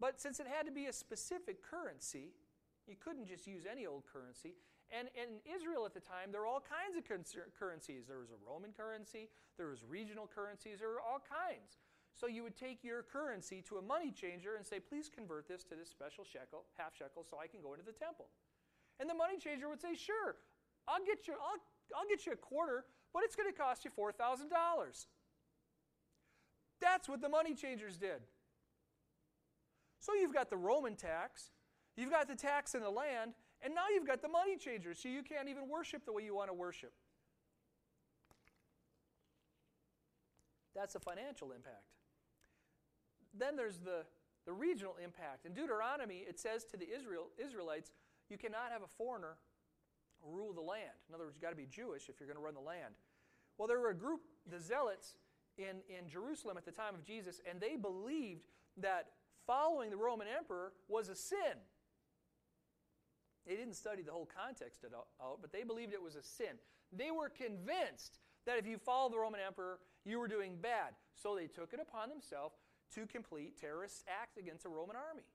But 0.00 0.20
since 0.20 0.40
it 0.40 0.46
had 0.50 0.66
to 0.66 0.72
be 0.72 0.86
a 0.86 0.92
specific 0.92 1.62
currency, 1.62 2.34
you 2.86 2.96
couldn't 2.98 3.26
just 3.26 3.46
use 3.46 3.62
any 3.70 3.86
old 3.86 4.02
currency, 4.12 4.54
And 4.92 5.08
in 5.16 5.40
Israel 5.48 5.88
at 5.88 5.96
the 5.96 6.04
time, 6.04 6.28
there 6.30 6.44
were 6.44 6.46
all 6.46 6.60
kinds 6.60 7.00
of 7.00 7.08
currencies. 7.08 8.04
There 8.04 8.20
was 8.20 8.28
a 8.28 8.36
Roman 8.44 8.76
currency, 8.76 9.32
there 9.56 9.72
was 9.72 9.80
regional 9.88 10.28
currencies, 10.28 10.80
there 10.80 10.92
were 10.92 11.00
all 11.00 11.24
kinds. 11.24 11.80
So 12.12 12.28
you 12.28 12.42
would 12.42 12.56
take 12.56 12.84
your 12.84 13.02
currency 13.02 13.64
to 13.72 13.78
a 13.78 13.82
money 13.82 14.12
changer 14.12 14.56
and 14.56 14.66
say, 14.66 14.78
please 14.78 15.08
convert 15.08 15.48
this 15.48 15.64
to 15.64 15.74
this 15.74 15.88
special 15.88 16.24
shekel, 16.24 16.68
half 16.76 16.94
shekel, 16.94 17.24
so 17.24 17.38
I 17.40 17.46
can 17.48 17.62
go 17.64 17.72
into 17.72 17.86
the 17.86 17.96
temple. 17.96 18.28
And 19.00 19.08
the 19.08 19.14
money 19.14 19.38
changer 19.38 19.68
would 19.68 19.80
say, 19.80 19.96
sure, 19.96 20.36
I'll 20.86 21.04
get 21.04 21.26
you, 21.26 21.34
I'll, 21.40 21.60
I'll 21.96 22.08
get 22.08 22.26
you 22.26 22.32
a 22.32 22.36
quarter, 22.36 22.84
but 23.14 23.22
it's 23.24 23.34
going 23.34 23.50
to 23.50 23.56
cost 23.56 23.84
you 23.84 23.90
$4,000. 23.90 24.52
That's 26.80 27.08
what 27.08 27.22
the 27.22 27.28
money 27.28 27.54
changers 27.54 27.96
did. 27.96 28.20
So 30.00 30.14
you've 30.14 30.34
got 30.34 30.50
the 30.50 30.56
Roman 30.56 30.96
tax, 30.96 31.50
you've 31.96 32.10
got 32.10 32.28
the 32.28 32.34
tax 32.34 32.74
in 32.74 32.82
the 32.82 32.90
land, 32.90 33.32
and 33.62 33.74
now 33.74 33.84
you've 33.94 34.06
got 34.06 34.22
the 34.22 34.28
money 34.28 34.56
changers, 34.56 34.98
so 35.00 35.08
you 35.08 35.22
can't 35.22 35.48
even 35.48 35.68
worship 35.68 36.04
the 36.04 36.12
way 36.12 36.22
you 36.22 36.34
want 36.34 36.48
to 36.48 36.54
worship. 36.54 36.92
That's 40.74 40.94
a 40.94 41.00
financial 41.00 41.52
impact. 41.52 41.84
Then 43.38 43.56
there's 43.56 43.78
the, 43.78 44.04
the 44.46 44.52
regional 44.52 44.96
impact. 45.02 45.46
In 45.46 45.52
Deuteronomy, 45.52 46.24
it 46.28 46.40
says 46.40 46.64
to 46.66 46.76
the 46.76 46.86
Israel, 46.88 47.28
Israelites, 47.38 47.92
you 48.28 48.38
cannot 48.38 48.72
have 48.72 48.82
a 48.82 48.88
foreigner 48.98 49.36
rule 50.24 50.52
the 50.52 50.60
land. 50.60 50.96
In 51.08 51.14
other 51.14 51.24
words, 51.24 51.36
you've 51.36 51.42
got 51.42 51.50
to 51.50 51.56
be 51.56 51.66
Jewish 51.66 52.08
if 52.08 52.18
you're 52.18 52.26
going 52.26 52.38
to 52.38 52.42
run 52.42 52.54
the 52.54 52.60
land. 52.60 52.94
Well, 53.58 53.68
there 53.68 53.80
were 53.80 53.90
a 53.90 53.94
group, 53.94 54.20
the 54.50 54.60
Zealots, 54.60 55.16
in, 55.58 55.84
in 55.88 56.08
Jerusalem 56.08 56.56
at 56.56 56.64
the 56.64 56.72
time 56.72 56.94
of 56.94 57.04
Jesus, 57.04 57.40
and 57.48 57.60
they 57.60 57.76
believed 57.76 58.46
that 58.78 59.08
following 59.46 59.90
the 59.90 59.96
Roman 59.96 60.26
emperor 60.26 60.72
was 60.88 61.08
a 61.08 61.14
sin. 61.14 61.60
They 63.46 63.56
didn't 63.56 63.74
study 63.74 64.02
the 64.02 64.12
whole 64.12 64.28
context 64.28 64.84
out, 65.20 65.38
but 65.40 65.52
they 65.52 65.64
believed 65.64 65.92
it 65.92 66.02
was 66.02 66.14
a 66.14 66.22
sin. 66.22 66.58
They 66.92 67.10
were 67.10 67.28
convinced 67.28 68.20
that 68.46 68.58
if 68.58 68.66
you 68.66 68.78
followed 68.78 69.12
the 69.12 69.18
Roman 69.18 69.40
emperor, 69.44 69.78
you 70.04 70.18
were 70.18 70.28
doing 70.28 70.56
bad. 70.60 70.94
So 71.14 71.34
they 71.34 71.46
took 71.46 71.72
it 71.72 71.80
upon 71.80 72.08
themselves 72.08 72.56
to 72.94 73.06
complete 73.06 73.58
terrorist 73.60 74.04
acts 74.06 74.36
against 74.36 74.64
the 74.64 74.68
Roman 74.68 74.96
army. 74.96 75.26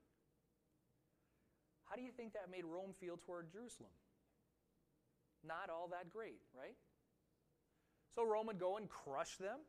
How 1.84 1.96
do 1.96 2.02
you 2.02 2.12
think 2.12 2.34
that 2.34 2.50
made 2.50 2.64
Rome 2.64 2.92
feel 3.00 3.16
toward 3.16 3.50
Jerusalem? 3.50 3.90
Not 5.46 5.70
all 5.70 5.88
that 5.88 6.10
great, 6.10 6.40
right? 6.56 6.76
So 8.14 8.24
Rome 8.24 8.46
would 8.46 8.58
go 8.58 8.76
and 8.76 8.88
crush 8.88 9.36
them, 9.36 9.60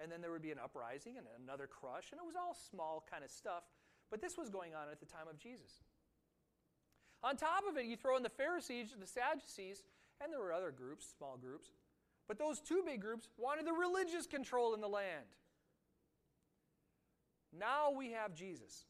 and 0.00 0.10
then 0.12 0.20
there 0.20 0.30
would 0.30 0.42
be 0.42 0.52
an 0.52 0.58
uprising 0.62 1.18
and 1.18 1.26
another 1.42 1.66
crush, 1.66 2.12
and 2.12 2.20
it 2.20 2.26
was 2.26 2.36
all 2.36 2.54
small 2.70 3.04
kind 3.10 3.24
of 3.24 3.30
stuff, 3.30 3.64
but 4.10 4.20
this 4.20 4.36
was 4.36 4.48
going 4.48 4.74
on 4.74 4.88
at 4.90 5.00
the 5.00 5.06
time 5.06 5.26
of 5.28 5.38
Jesus. 5.38 5.82
On 7.22 7.36
top 7.36 7.64
of 7.68 7.76
it, 7.76 7.86
you 7.86 7.96
throw 7.96 8.16
in 8.16 8.22
the 8.22 8.28
Pharisees, 8.28 8.94
the 8.98 9.06
Sadducees, 9.06 9.82
and 10.22 10.32
there 10.32 10.40
were 10.40 10.52
other 10.52 10.70
groups, 10.70 11.06
small 11.16 11.36
groups, 11.36 11.70
but 12.28 12.38
those 12.38 12.60
two 12.60 12.82
big 12.84 13.00
groups 13.00 13.28
wanted 13.36 13.66
the 13.66 13.72
religious 13.72 14.26
control 14.26 14.74
in 14.74 14.80
the 14.80 14.88
land. 14.88 15.24
Now 17.58 17.90
we 17.90 18.12
have 18.12 18.34
Jesus, 18.34 18.84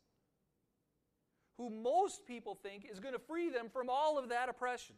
who 1.56 1.70
most 1.70 2.26
people 2.26 2.54
think 2.54 2.86
is 2.90 3.00
going 3.00 3.14
to 3.14 3.20
free 3.20 3.48
them 3.48 3.68
from 3.72 3.88
all 3.88 4.18
of 4.18 4.28
that 4.30 4.48
oppression. 4.48 4.96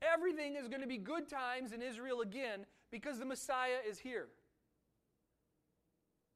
Everything 0.00 0.56
is 0.56 0.68
going 0.68 0.80
to 0.80 0.86
be 0.86 0.98
good 0.98 1.28
times 1.28 1.72
in 1.72 1.82
Israel 1.82 2.20
again 2.22 2.64
because 2.90 3.18
the 3.18 3.24
Messiah 3.24 3.78
is 3.88 3.98
here. 3.98 4.28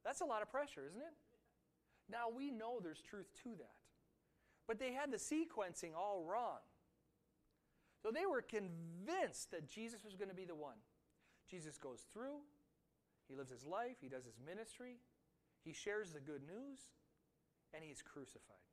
That's 0.04 0.20
a 0.20 0.24
lot 0.24 0.42
of 0.42 0.50
pressure, 0.50 0.82
isn't 0.88 1.00
it? 1.00 1.14
Now 2.10 2.28
we 2.34 2.50
know 2.50 2.80
there's 2.82 3.00
truth 3.00 3.28
to 3.44 3.50
that. 3.58 3.81
But 4.72 4.78
they 4.78 4.94
had 4.94 5.12
the 5.12 5.18
sequencing 5.18 5.92
all 5.94 6.24
wrong. 6.24 6.64
So 8.02 8.08
they 8.10 8.24
were 8.24 8.40
convinced 8.40 9.50
that 9.50 9.68
Jesus 9.68 10.02
was 10.02 10.16
going 10.16 10.30
to 10.30 10.34
be 10.34 10.46
the 10.46 10.54
one. 10.54 10.80
Jesus 11.46 11.76
goes 11.76 12.06
through, 12.10 12.40
he 13.28 13.34
lives 13.34 13.50
his 13.50 13.66
life, 13.66 13.96
he 14.00 14.08
does 14.08 14.24
his 14.24 14.38
ministry, 14.40 14.96
he 15.62 15.74
shares 15.74 16.12
the 16.12 16.20
good 16.20 16.40
news, 16.40 16.88
and 17.74 17.84
he's 17.84 18.00
crucified. 18.00 18.64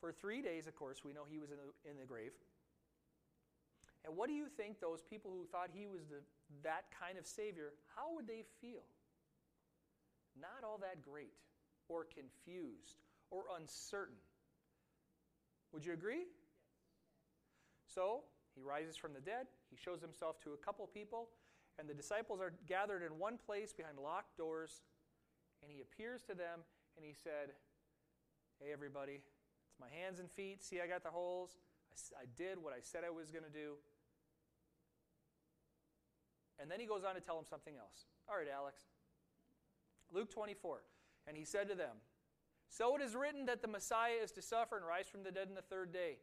For 0.00 0.10
three 0.10 0.42
days, 0.42 0.66
of 0.66 0.74
course, 0.74 1.04
we 1.04 1.12
know 1.12 1.22
he 1.30 1.38
was 1.38 1.52
in 1.52 1.58
the, 1.58 1.88
in 1.88 1.96
the 1.96 2.04
grave. 2.04 2.32
And 4.04 4.16
what 4.16 4.26
do 4.26 4.34
you 4.34 4.48
think 4.48 4.80
those 4.80 5.02
people 5.02 5.30
who 5.30 5.46
thought 5.46 5.70
he 5.72 5.86
was 5.86 6.02
the, 6.10 6.18
that 6.64 6.86
kind 6.90 7.16
of 7.16 7.26
Savior, 7.26 7.74
how 7.94 8.12
would 8.16 8.26
they 8.26 8.42
feel? 8.60 8.82
Not 10.34 10.66
all 10.66 10.78
that 10.78 11.00
great, 11.00 11.38
or 11.88 12.04
confused, 12.04 13.03
or 13.34 13.42
uncertain. 13.58 14.14
Would 15.72 15.84
you 15.84 15.92
agree? 15.92 16.26
So, 17.86 18.22
he 18.54 18.62
rises 18.62 18.96
from 18.96 19.12
the 19.12 19.20
dead, 19.20 19.46
he 19.68 19.76
shows 19.76 20.00
himself 20.00 20.40
to 20.42 20.52
a 20.52 20.56
couple 20.56 20.86
people, 20.86 21.30
and 21.78 21.88
the 21.88 21.94
disciples 21.94 22.40
are 22.40 22.52
gathered 22.68 23.02
in 23.02 23.18
one 23.18 23.38
place 23.44 23.72
behind 23.72 23.98
locked 23.98 24.36
doors, 24.38 24.82
and 25.62 25.72
he 25.72 25.80
appears 25.80 26.22
to 26.22 26.34
them 26.34 26.60
and 26.96 27.04
he 27.04 27.12
said, 27.12 27.50
Hey, 28.62 28.72
everybody, 28.72 29.18
it's 29.18 29.80
my 29.80 29.90
hands 29.90 30.20
and 30.20 30.30
feet. 30.30 30.62
See, 30.62 30.80
I 30.80 30.86
got 30.86 31.02
the 31.02 31.10
holes. 31.10 31.56
I, 31.90 32.22
I 32.22 32.26
did 32.36 32.62
what 32.62 32.72
I 32.72 32.78
said 32.80 33.02
I 33.04 33.10
was 33.10 33.32
going 33.32 33.42
to 33.42 33.50
do. 33.50 33.74
And 36.60 36.70
then 36.70 36.78
he 36.78 36.86
goes 36.86 37.02
on 37.02 37.16
to 37.16 37.20
tell 37.20 37.34
them 37.34 37.46
something 37.50 37.74
else. 37.74 38.06
All 38.28 38.36
right, 38.36 38.46
Alex. 38.46 38.82
Luke 40.12 40.30
24. 40.30 40.82
And 41.26 41.36
he 41.36 41.44
said 41.44 41.68
to 41.68 41.74
them, 41.74 41.96
So 42.68 42.96
it 42.96 43.02
is 43.02 43.14
written 43.14 43.46
that 43.46 43.62
the 43.62 43.68
Messiah 43.68 44.22
is 44.22 44.32
to 44.32 44.42
suffer 44.42 44.76
and 44.76 44.86
rise 44.86 45.06
from 45.08 45.22
the 45.22 45.30
dead 45.30 45.48
in 45.48 45.54
the 45.54 45.62
third 45.62 45.92
day 45.92 46.16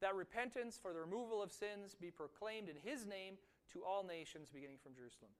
that 0.00 0.14
repentance 0.14 0.78
for 0.80 0.92
the 0.92 1.00
removal 1.00 1.42
of 1.42 1.52
sins 1.52 1.96
be 1.98 2.10
proclaimed 2.10 2.68
in 2.68 2.76
his 2.82 3.06
name 3.06 3.34
to 3.72 3.82
all 3.82 4.04
nations, 4.04 4.48
beginning 4.52 4.76
from 4.82 4.94
Jerusalem. 4.94 5.30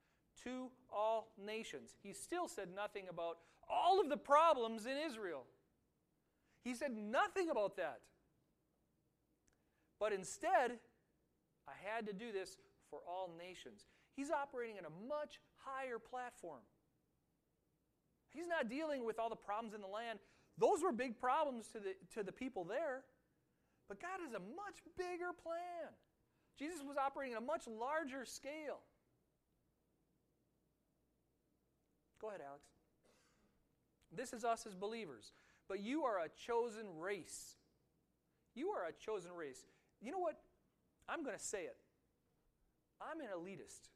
To 0.43 0.69
all 0.91 1.31
nations. 1.43 1.95
He 2.01 2.13
still 2.13 2.47
said 2.47 2.69
nothing 2.75 3.05
about 3.09 3.37
all 3.69 3.99
of 3.99 4.09
the 4.09 4.17
problems 4.17 4.85
in 4.85 4.97
Israel. 4.97 5.43
He 6.63 6.73
said 6.73 6.95
nothing 6.95 7.49
about 7.49 7.77
that. 7.77 7.99
But 9.99 10.13
instead, 10.13 10.79
I 11.67 11.73
had 11.83 12.05
to 12.07 12.13
do 12.13 12.31
this 12.31 12.57
for 12.89 12.99
all 13.07 13.31
nations. 13.37 13.85
He's 14.15 14.31
operating 14.31 14.77
on 14.77 14.85
a 14.85 15.07
much 15.07 15.39
higher 15.57 15.99
platform. 15.99 16.61
He's 18.33 18.47
not 18.47 18.69
dealing 18.69 19.05
with 19.05 19.19
all 19.19 19.29
the 19.29 19.35
problems 19.35 19.73
in 19.73 19.81
the 19.81 19.87
land. 19.87 20.19
Those 20.57 20.81
were 20.81 20.91
big 20.91 21.19
problems 21.19 21.67
to 21.69 21.79
the, 21.79 21.95
to 22.15 22.23
the 22.23 22.31
people 22.31 22.63
there. 22.63 23.03
But 23.87 24.01
God 24.01 24.19
has 24.23 24.33
a 24.33 24.39
much 24.39 24.83
bigger 24.97 25.31
plan. 25.43 25.93
Jesus 26.59 26.81
was 26.85 26.97
operating 26.97 27.35
at 27.35 27.41
a 27.41 27.45
much 27.45 27.67
larger 27.67 28.25
scale. 28.25 28.81
Go 32.19 32.29
ahead, 32.29 32.41
Alex. 32.45 32.65
This 34.11 34.33
is 34.33 34.43
us 34.43 34.65
as 34.65 34.73
believers. 34.73 35.31
But 35.67 35.81
you 35.81 36.03
are 36.03 36.19
a 36.19 36.29
chosen 36.29 36.85
race. 36.99 37.55
You 38.55 38.69
are 38.69 38.85
a 38.87 38.93
chosen 38.93 39.31
race. 39.31 39.65
You 40.01 40.11
know 40.11 40.19
what? 40.19 40.37
I'm 41.07 41.23
going 41.23 41.37
to 41.37 41.43
say 41.43 41.63
it. 41.63 41.77
I'm 43.01 43.21
an 43.21 43.27
elitist. 43.27 43.89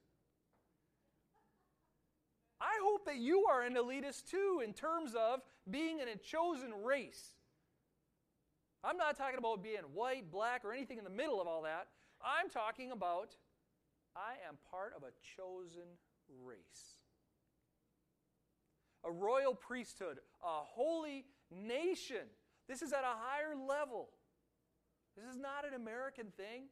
I 2.62 2.78
hope 2.84 3.06
that 3.06 3.18
you 3.18 3.46
are 3.50 3.64
an 3.64 3.74
elitist 3.74 4.30
too 4.30 4.62
in 4.64 4.74
terms 4.74 5.16
of 5.16 5.42
being 5.70 6.00
in 6.00 6.08
a 6.08 6.16
chosen 6.16 6.72
race. 6.84 7.32
I'm 8.84 8.98
not 8.98 9.18
talking 9.18 9.40
about 9.40 9.64
being 9.64 9.82
white, 9.94 10.32
black, 10.32 10.64
or 10.64 10.72
anything 10.72 11.00
in 11.00 11.04
the 11.04 11.10
middle 11.10 11.42
of 11.42 11.48
all 11.48 11.64
that. 11.64 11.88
I'm 12.24 12.50
talking 12.50 12.92
about 12.92 13.36
I 14.16 14.34
am 14.48 14.58
part 14.70 14.94
of 14.96 15.04
a 15.04 15.12
chosen 15.36 15.88
race. 16.44 17.02
A 19.04 19.12
royal 19.12 19.56
priesthood, 19.56 20.20
a 20.44 20.64
holy 20.64 21.26
nation. 21.50 22.28
This 22.68 22.82
is 22.82 22.94
at 22.94 23.04
a 23.04 23.18
higher 23.18 23.56
level. 23.56 24.10
This 25.18 25.26
is 25.26 25.38
not 25.38 25.66
an 25.68 25.74
American 25.74 26.28
thing. 26.38 26.66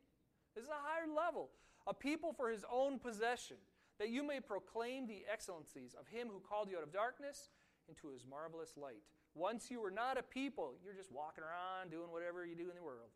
This 0.55 0.65
is 0.65 0.69
a 0.69 0.73
higher 0.73 1.07
level. 1.07 1.49
A 1.87 1.93
people 1.93 2.33
for 2.33 2.49
his 2.49 2.63
own 2.71 2.99
possession, 2.99 3.57
that 3.99 4.09
you 4.09 4.23
may 4.23 4.39
proclaim 4.39 5.05
the 5.05 5.23
excellencies 5.31 5.93
of 5.99 6.07
him 6.07 6.27
who 6.31 6.39
called 6.39 6.69
you 6.69 6.77
out 6.77 6.83
of 6.83 6.91
darkness 6.91 7.49
into 7.87 8.07
his 8.07 8.25
marvelous 8.25 8.77
light. 8.77 9.03
Once 9.35 9.69
you 9.69 9.81
were 9.81 9.91
not 9.91 10.17
a 10.17 10.23
people, 10.23 10.73
you're 10.83 10.95
just 10.95 11.11
walking 11.11 11.43
around 11.43 11.91
doing 11.91 12.11
whatever 12.11 12.45
you 12.45 12.55
do 12.55 12.69
in 12.69 12.75
the 12.75 12.83
world. 12.83 13.11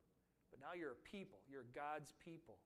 But 0.51 0.59
now 0.59 0.77
you're 0.77 0.91
a 0.91 1.09
people. 1.09 1.39
You're 1.49 1.65
God's 1.73 2.13
people. 2.23 2.59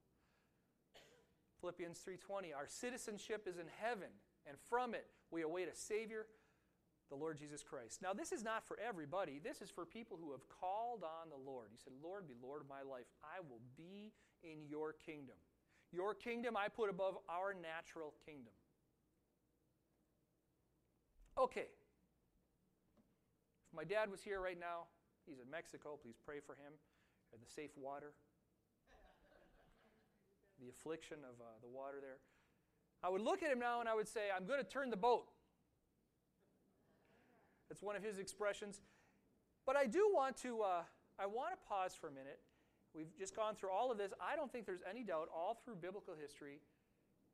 Philippians 1.62 2.00
3:20 2.00 2.54
Our 2.54 2.68
citizenship 2.68 3.48
is 3.48 3.58
in 3.58 3.68
heaven, 3.68 4.10
and 4.46 4.60
from 4.60 4.94
it 4.94 5.08
we 5.32 5.42
await 5.42 5.70
a 5.70 5.76
savior, 5.76 6.28
the 7.10 7.16
Lord 7.16 7.38
Jesus 7.38 7.64
Christ. 7.64 8.02
Now 8.02 8.14
this 8.14 8.32
is 8.32 8.44
not 8.44 8.68
for 8.68 8.78
everybody. 8.80 9.40
This 9.40 9.62
is 9.62 9.70
for 9.70 9.86
people 9.86 10.18
who 10.18 10.32
have 10.32 10.48
called 10.50 11.04
on 11.04 11.30
the 11.30 11.38
Lord. 11.38 11.70
He 11.72 11.78
said, 11.78 11.94
"Lord, 12.02 12.28
be 12.28 12.36
Lord 12.42 12.62
of 12.62 12.68
my 12.68 12.82
life. 12.82 13.08
I 13.24 13.40
will 13.40 13.62
be 13.76 14.14
in 14.44 14.66
your 14.68 14.94
kingdom. 14.94 15.38
Your 15.92 16.14
kingdom 16.14 16.56
I 16.58 16.68
put 16.68 16.90
above 16.90 17.18
our 17.30 17.54
natural 17.54 18.14
kingdom." 18.26 18.54
Okay, 21.38 21.68
If 23.68 23.74
my 23.76 23.84
dad 23.84 24.10
was 24.10 24.24
here 24.24 24.42
right 24.42 24.60
now. 24.60 24.88
He's 25.28 25.40
in 25.40 25.50
Mexico. 25.52 26.00
Please 26.02 26.16
pray 26.26 26.40
for 26.40 26.54
him. 26.56 26.74
and 27.34 27.42
the 27.42 27.46
safe 27.46 27.72
water, 27.76 28.14
the 30.60 30.70
affliction 30.70 31.18
of 31.24 31.40
uh, 31.42 31.46
the 31.62 31.68
water 31.68 31.98
there. 32.02 32.18
I 33.04 33.10
would 33.10 33.22
look 33.22 33.44
at 33.44 33.52
him 33.52 33.60
now 33.60 33.80
and 33.80 33.90
I 33.90 33.94
would 33.94 34.08
say, 34.08 34.30
I'm 34.36 34.46
going 34.46 34.60
to 34.60 34.66
turn 34.66 34.90
the 34.90 34.98
boat. 34.98 35.28
That's 37.70 37.82
one 37.82 37.96
of 37.96 38.04
his 38.04 38.18
expressions. 38.18 38.82
But 39.66 39.76
I 39.76 39.86
do 39.86 40.10
want 40.14 40.38
to, 40.38 40.62
uh, 40.62 40.82
I 41.20 41.26
want 41.26 41.52
to 41.52 41.58
pause 41.68 41.94
for 42.00 42.08
a 42.08 42.12
minute. 42.12 42.40
We've 42.94 43.16
just 43.18 43.36
gone 43.36 43.56
through 43.56 43.70
all 43.70 43.92
of 43.92 43.98
this. 43.98 44.12
I 44.20 44.36
don't 44.36 44.52
think 44.52 44.66
there's 44.66 44.84
any 44.90 45.04
doubt, 45.04 45.30
all 45.34 45.60
through 45.64 45.76
biblical 45.76 46.16
history, 46.20 46.60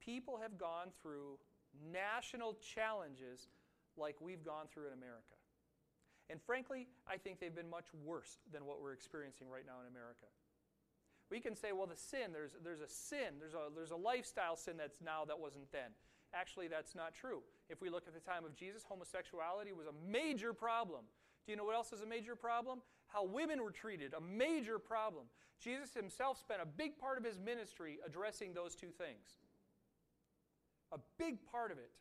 people 0.03 0.39
have 0.41 0.57
gone 0.57 0.88
through 1.01 1.39
national 1.91 2.57
challenges 2.60 3.48
like 3.98 4.15
we've 4.19 4.43
gone 4.43 4.65
through 4.72 4.88
in 4.88 4.93
America. 4.93 5.38
And 6.29 6.41
frankly, 6.41 6.88
I 7.07 7.17
think 7.17 7.39
they've 7.39 7.53
been 7.53 7.69
much 7.69 7.88
worse 8.03 8.39
than 8.51 8.65
what 8.65 8.81
we're 8.81 8.93
experiencing 8.93 9.50
right 9.50 9.65
now 9.65 9.81
in 9.81 9.88
America. 9.88 10.27
We 11.29 11.39
can 11.39 11.55
say, 11.55 11.72
well, 11.72 11.88
the 11.88 11.98
sin, 11.98 12.31
there's, 12.31 12.51
there's 12.63 12.81
a 12.81 12.88
sin, 12.88 13.39
there's 13.39 13.53
a, 13.53 13.69
there's 13.74 13.91
a 13.91 13.95
lifestyle 13.95 14.55
sin 14.55 14.77
that's 14.77 15.01
now 15.01 15.25
that 15.25 15.39
wasn't 15.39 15.72
then. 15.72 15.91
Actually, 16.33 16.67
that's 16.67 16.95
not 16.95 17.13
true. 17.13 17.41
If 17.69 17.81
we 17.81 17.89
look 17.89 18.07
at 18.07 18.13
the 18.13 18.19
time 18.19 18.45
of 18.45 18.55
Jesus, 18.55 18.83
homosexuality 18.88 19.72
was 19.74 19.88
a 19.88 20.12
major 20.12 20.53
problem. 20.53 21.05
Do 21.45 21.51
you 21.51 21.57
know 21.57 21.65
what 21.65 21.75
else 21.75 21.93
is 21.93 22.01
a 22.01 22.05
major 22.05 22.36
problem? 22.36 22.81
How 23.13 23.24
women 23.24 23.62
were 23.62 23.72
treated, 23.72 24.13
a 24.13 24.22
major 24.22 24.79
problem. 24.79 25.25
Jesus 25.62 25.93
himself 25.93 26.39
spent 26.39 26.62
a 26.62 26.65
big 26.65 26.98
part 26.98 27.20
of 27.20 27.24
his 27.24 27.39
ministry 27.39 28.00
addressing 28.05 28.53
those 28.53 28.75
two 28.75 28.88
things. 28.88 29.38
A 30.91 30.98
big 31.20 31.38
part 31.46 31.72
of 31.72 31.77
it. 31.77 31.91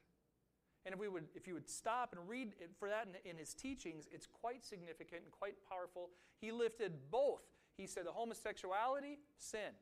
And 0.85 0.95
if, 0.95 0.99
we 0.99 1.09
would, 1.09 1.25
if 1.35 1.47
you 1.47 1.54
would 1.54 1.69
stop 1.69 2.14
and 2.16 2.28
read 2.28 2.54
for 2.78 2.88
that 2.88 3.07
in, 3.07 3.31
in 3.31 3.37
his 3.37 3.54
teachings, 3.54 4.09
it's 4.11 4.26
quite 4.26 4.64
significant 4.64 5.23
and 5.23 5.31
quite 5.31 5.54
powerful. 5.69 6.11
He 6.40 6.50
lifted 6.50 6.92
both. 7.11 7.42
He 7.76 7.87
said 7.87 8.07
the 8.07 8.12
homosexuality, 8.12 9.19
sin. 9.37 9.76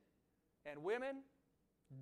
And 0.67 0.83
women, 0.83 1.23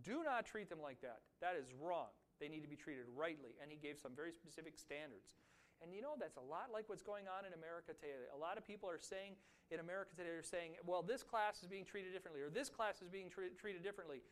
do 0.03 0.25
not 0.25 0.47
treat 0.47 0.69
them 0.69 0.81
like 0.83 1.01
that. 1.03 1.21
That 1.41 1.55
is 1.55 1.69
wrong. 1.81 2.09
They 2.41 2.49
need 2.49 2.63
to 2.63 2.69
be 2.69 2.77
treated 2.77 3.05
rightly. 3.15 3.51
And 3.63 3.71
he 3.71 3.77
gave 3.77 3.99
some 3.99 4.13
very 4.17 4.33
specific 4.33 4.79
standards. 4.79 5.37
And 5.83 5.95
you 5.95 6.03
know, 6.03 6.15
that's 6.19 6.37
a 6.37 6.43
lot 6.43 6.71
like 6.73 6.89
what's 6.89 7.03
going 7.03 7.27
on 7.31 7.47
in 7.47 7.53
America 7.55 7.95
today. 7.95 8.15
A 8.35 8.37
lot 8.37 8.59
of 8.59 8.67
people 8.67 8.91
are 8.91 8.99
saying 8.99 9.39
in 9.71 9.81
America 9.81 10.11
today, 10.17 10.31
they're 10.33 10.43
saying, 10.43 10.73
well, 10.87 11.03
this 11.03 11.23
class 11.23 11.63
is 11.63 11.69
being 11.69 11.85
treated 11.85 12.13
differently, 12.13 12.43
or 12.43 12.51
this 12.51 12.69
class 12.69 13.01
is 13.03 13.09
being 13.09 13.31
tre- 13.31 13.55
treated 13.59 13.83
differently. 13.83 14.23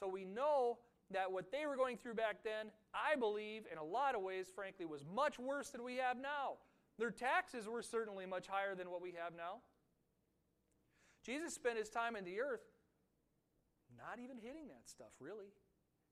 So 0.00 0.08
we 0.08 0.24
know 0.24 0.78
that 1.10 1.30
what 1.30 1.50
they 1.50 1.66
were 1.66 1.76
going 1.76 1.96
through 1.96 2.14
back 2.14 2.42
then, 2.44 2.70
I 2.92 3.16
believe, 3.16 3.64
in 3.70 3.78
a 3.78 3.84
lot 3.84 4.14
of 4.14 4.22
ways, 4.22 4.46
frankly, 4.54 4.86
was 4.86 5.04
much 5.14 5.38
worse 5.38 5.70
than 5.70 5.82
we 5.84 5.96
have 5.96 6.16
now. 6.16 6.58
Their 6.98 7.10
taxes 7.10 7.68
were 7.68 7.82
certainly 7.82 8.26
much 8.26 8.46
higher 8.46 8.74
than 8.74 8.90
what 8.90 9.00
we 9.00 9.12
have 9.12 9.34
now. 9.36 9.62
Jesus 11.24 11.54
spent 11.54 11.78
his 11.78 11.88
time 11.88 12.16
in 12.16 12.24
the 12.24 12.40
earth 12.40 12.64
not 13.96 14.18
even 14.22 14.36
hitting 14.36 14.68
that 14.68 14.86
stuff, 14.86 15.12
really. 15.20 15.50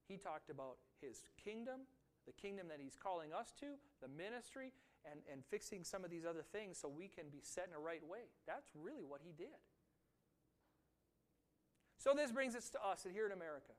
He 0.08 0.16
talked 0.16 0.50
about 0.50 0.78
his 1.00 1.22
kingdom, 1.42 1.86
the 2.26 2.32
kingdom 2.32 2.68
that 2.68 2.78
he's 2.82 2.96
calling 2.96 3.32
us 3.32 3.52
to, 3.60 3.78
the 4.02 4.08
ministry, 4.08 4.72
and, 5.10 5.20
and 5.30 5.44
fixing 5.46 5.84
some 5.84 6.04
of 6.04 6.10
these 6.10 6.26
other 6.26 6.42
things 6.42 6.78
so 6.78 6.88
we 6.88 7.08
can 7.08 7.30
be 7.30 7.40
set 7.42 7.68
in 7.68 7.74
a 7.74 7.78
right 7.78 8.02
way. 8.06 8.26
That's 8.46 8.68
really 8.74 9.04
what 9.04 9.20
he 9.22 9.32
did. 9.32 9.54
So 11.98 12.12
this 12.14 12.32
brings 12.32 12.54
us 12.54 12.68
to 12.70 12.78
us 12.84 13.06
here 13.12 13.26
in 13.26 13.32
America 13.32 13.72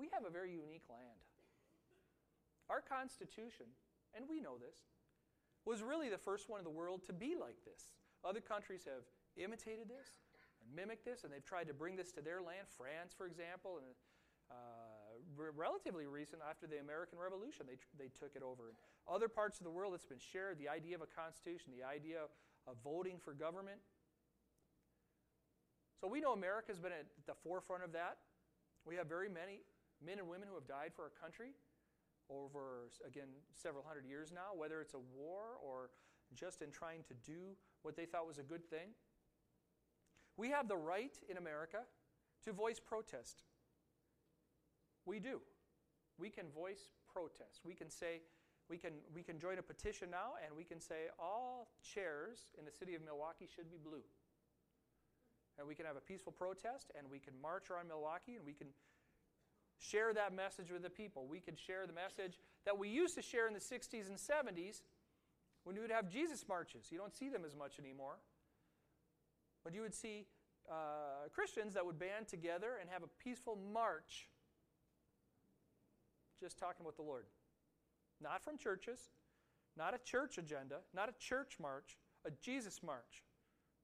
we 0.00 0.08
have 0.16 0.24
a 0.24 0.32
very 0.32 0.50
unique 0.50 0.88
land. 0.88 1.20
Our 2.72 2.80
Constitution, 2.80 3.68
and 4.16 4.24
we 4.24 4.40
know 4.40 4.56
this, 4.56 4.88
was 5.68 5.84
really 5.84 6.08
the 6.08 6.18
first 6.18 6.48
one 6.48 6.58
in 6.58 6.64
the 6.64 6.72
world 6.72 7.04
to 7.04 7.12
be 7.12 7.36
like 7.36 7.60
this. 7.68 7.92
Other 8.24 8.40
countries 8.40 8.88
have 8.88 9.04
imitated 9.36 9.92
this 9.92 10.24
and 10.64 10.72
mimicked 10.72 11.04
this, 11.04 11.24
and 11.24 11.32
they've 11.32 11.44
tried 11.44 11.68
to 11.68 11.76
bring 11.76 11.96
this 12.00 12.12
to 12.16 12.24
their 12.24 12.40
land. 12.40 12.64
France, 12.72 13.12
for 13.12 13.26
example, 13.28 13.76
and 13.76 13.92
uh, 14.48 14.99
relatively 15.36 16.06
recent 16.06 16.42
after 16.48 16.66
the 16.66 16.78
American 16.80 17.18
Revolution, 17.18 17.66
they, 17.66 17.78
they 17.98 18.10
took 18.10 18.36
it 18.36 18.42
over. 18.42 18.70
In 18.70 18.76
other 19.08 19.28
parts 19.28 19.58
of 19.58 19.64
the 19.64 19.70
world, 19.70 19.94
it's 19.94 20.06
been 20.06 20.20
shared 20.20 20.58
the 20.58 20.68
idea 20.68 20.94
of 20.94 21.02
a 21.02 21.10
constitution, 21.10 21.72
the 21.76 21.86
idea 21.86 22.18
of 22.66 22.76
voting 22.84 23.18
for 23.18 23.32
government. 23.34 23.80
So 26.00 26.08
we 26.08 26.20
know 26.20 26.32
America's 26.32 26.78
been 26.78 26.92
at 26.92 27.06
the 27.26 27.34
forefront 27.34 27.84
of 27.84 27.92
that. 27.92 28.18
We 28.86 28.96
have 28.96 29.06
very 29.06 29.28
many 29.28 29.60
men 30.04 30.18
and 30.18 30.28
women 30.28 30.48
who 30.48 30.54
have 30.54 30.66
died 30.66 30.92
for 30.96 31.02
our 31.02 31.12
country 31.20 31.52
over, 32.30 32.88
again, 33.06 33.28
several 33.52 33.84
hundred 33.84 34.06
years 34.06 34.32
now, 34.32 34.56
whether 34.56 34.80
it's 34.80 34.94
a 34.94 35.04
war 35.16 35.58
or 35.62 35.90
just 36.34 36.62
in 36.62 36.70
trying 36.70 37.02
to 37.08 37.14
do 37.26 37.56
what 37.82 37.96
they 37.96 38.06
thought 38.06 38.26
was 38.26 38.38
a 38.38 38.42
good 38.42 38.64
thing. 38.70 38.94
We 40.36 40.48
have 40.50 40.68
the 40.68 40.76
right 40.76 41.16
in 41.28 41.36
America 41.36 41.78
to 42.44 42.52
voice 42.52 42.80
protest. 42.80 43.42
We 45.06 45.18
do. 45.18 45.40
We 46.18 46.30
can 46.30 46.46
voice 46.50 46.92
protest. 47.12 47.60
We 47.64 47.74
can 47.74 47.90
say, 47.90 48.20
we 48.68 48.76
can, 48.76 48.92
we 49.14 49.22
can 49.22 49.38
join 49.38 49.58
a 49.58 49.62
petition 49.62 50.10
now 50.10 50.38
and 50.44 50.56
we 50.56 50.64
can 50.64 50.80
say 50.80 51.08
all 51.18 51.68
chairs 51.82 52.48
in 52.58 52.64
the 52.64 52.70
city 52.70 52.94
of 52.94 53.02
Milwaukee 53.02 53.48
should 53.48 53.70
be 53.70 53.78
blue. 53.82 54.04
And 55.58 55.66
we 55.66 55.74
can 55.74 55.86
have 55.86 55.96
a 55.96 56.00
peaceful 56.00 56.32
protest 56.32 56.92
and 56.96 57.10
we 57.10 57.18
can 57.18 57.34
march 57.40 57.70
around 57.70 57.88
Milwaukee 57.88 58.36
and 58.36 58.44
we 58.44 58.52
can 58.52 58.68
share 59.78 60.12
that 60.14 60.34
message 60.34 60.70
with 60.70 60.82
the 60.82 60.90
people. 60.90 61.26
We 61.26 61.40
could 61.40 61.58
share 61.58 61.86
the 61.86 61.92
message 61.92 62.38
that 62.64 62.78
we 62.78 62.88
used 62.88 63.14
to 63.16 63.22
share 63.22 63.48
in 63.48 63.54
the 63.54 63.60
60s 63.60 64.08
and 64.08 64.16
70s 64.16 64.82
when 65.64 65.76
we 65.76 65.82
would 65.82 65.90
have 65.90 66.08
Jesus 66.08 66.44
marches. 66.48 66.88
You 66.90 66.98
don't 66.98 67.14
see 67.14 67.28
them 67.28 67.42
as 67.44 67.56
much 67.56 67.78
anymore. 67.78 68.16
But 69.64 69.74
you 69.74 69.82
would 69.82 69.94
see 69.94 70.26
uh, 70.70 71.28
Christians 71.32 71.74
that 71.74 71.84
would 71.84 71.98
band 71.98 72.28
together 72.28 72.78
and 72.80 72.88
have 72.90 73.02
a 73.02 73.08
peaceful 73.22 73.58
march 73.72 74.28
just 76.40 76.58
talking 76.58 76.80
about 76.80 76.96
the 76.96 77.02
Lord. 77.02 77.26
Not 78.20 78.42
from 78.42 78.58
churches, 78.58 79.10
not 79.76 79.94
a 79.94 79.98
church 79.98 80.38
agenda, 80.38 80.76
not 80.94 81.08
a 81.08 81.14
church 81.18 81.56
march, 81.60 81.96
a 82.26 82.30
Jesus 82.42 82.82
march. 82.82 83.24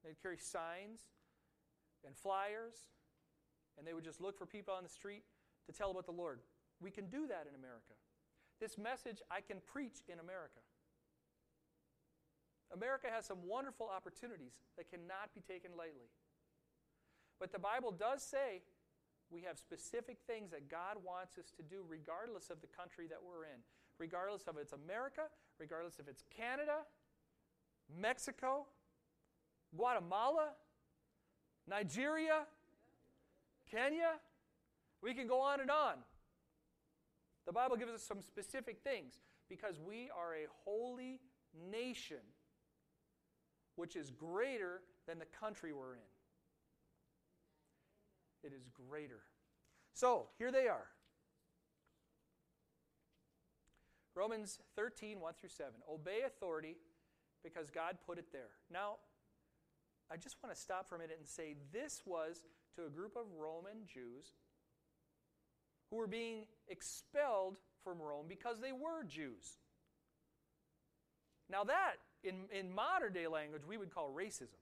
They'd 0.05 0.21
carry 0.21 0.39
signs 0.39 1.01
and 2.05 2.17
flyers, 2.17 2.75
and 3.79 3.87
they 3.87 3.95
would 3.95 4.05
just 4.05 4.21
look 4.21 4.39
for 4.39 4.47
people 4.47 4.75
on 4.75 4.83
the 4.83 4.89
street 4.89 5.25
to 5.67 5.73
tell 5.73 5.91
about 5.91 6.07
the 6.07 6.13
Lord. 6.13 6.41
We 6.81 6.91
can 6.91 7.09
do 7.09 7.27
that 7.27 7.47
in 7.49 7.55
America. 7.55 7.95
This 8.61 8.79
message 8.79 9.21
I 9.31 9.41
can 9.41 9.59
preach 9.67 10.03
in 10.09 10.19
America. 10.19 10.61
America 12.75 13.09
has 13.11 13.27
some 13.27 13.39
wonderful 13.47 13.89
opportunities 13.95 14.53
that 14.77 14.91
cannot 14.91 15.33
be 15.35 15.41
taken 15.41 15.73
lightly. 15.77 16.11
But 17.39 17.53
the 17.53 17.59
Bible 17.59 17.93
does 17.93 18.23
say 18.23 18.63
we 19.31 19.43
have 19.43 19.59
specific 19.59 20.19
things 20.27 20.51
that 20.51 20.71
God 20.71 20.97
wants 21.05 21.39
us 21.39 21.53
to 21.57 21.63
do 21.63 21.85
regardless 21.89 22.51
of 22.51 22.61
the 22.61 22.69
country 22.69 23.07
that 23.09 23.19
we're 23.19 23.45
in, 23.45 23.61
regardless 23.99 24.47
of 24.47 24.57
it's 24.57 24.73
America, 24.73 25.23
regardless 25.59 25.99
if 25.99 26.09
it's 26.09 26.23
Canada, 26.35 26.87
Mexico, 28.01 28.67
Guatemala, 29.77 30.51
Nigeria, 31.69 32.43
Kenya, 33.71 34.13
we 35.03 35.13
can 35.15 35.27
go 35.27 35.41
on 35.41 35.61
and 35.61 35.71
on. 35.71 35.95
The 37.47 37.53
Bible 37.53 37.77
gives 37.77 37.93
us 37.93 38.03
some 38.03 38.23
specific 38.23 38.79
things 38.83 39.15
because 39.49 39.79
we 39.79 40.11
are 40.17 40.35
a 40.35 40.47
holy 40.65 41.21
nation 41.71 42.19
which 43.77 43.95
is 43.95 44.11
greater 44.11 44.81
than 45.07 45.19
the 45.19 45.27
country 45.27 45.73
we're 45.73 45.95
in. 45.95 46.16
It 48.47 48.53
is 48.55 48.69
greater. 48.89 49.23
So, 49.93 50.29
here 50.39 50.53
they 50.53 50.69
are. 50.69 50.87
Romans 54.15 54.61
13, 54.77 55.21
1 55.21 55.35
through 55.35 55.49
7. 55.49 55.73
Obey 55.93 56.21
authority 56.25 56.77
because 57.43 57.71
God 57.71 57.99
put 58.07 58.19
it 58.19 58.27
there. 58.33 58.51
Now, 58.73 58.99
I 60.11 60.17
just 60.17 60.37
want 60.43 60.55
to 60.55 60.61
stop 60.61 60.89
for 60.89 60.95
a 60.95 60.99
minute 60.99 61.17
and 61.19 61.27
say 61.27 61.57
this 61.73 62.03
was 62.07 62.45
to 62.77 62.87
a 62.87 62.89
group 62.89 63.17
of 63.17 63.25
Roman 63.37 63.85
Jews 63.87 64.37
who 65.91 65.97
were 65.97 66.07
being 66.07 66.47
expelled 66.69 67.59
from 67.83 68.01
Rome 68.01 68.27
because 68.29 68.61
they 68.61 68.73
were 68.73 69.03
Jews. 69.05 69.59
Now, 71.51 71.65
that, 71.65 71.97
in, 72.23 72.47
in 72.53 72.73
modern 72.73 73.13
day 73.13 73.27
language, 73.27 73.63
we 73.67 73.77
would 73.77 73.93
call 73.93 74.13
racism. 74.17 74.59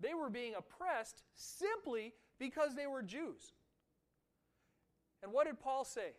They 0.00 0.14
were 0.14 0.30
being 0.30 0.54
oppressed 0.56 1.22
simply 1.34 2.14
because 2.38 2.74
they 2.74 2.86
were 2.86 3.02
Jews. 3.02 3.52
And 5.22 5.32
what 5.32 5.46
did 5.46 5.58
Paul 5.58 5.84
say? 5.84 6.12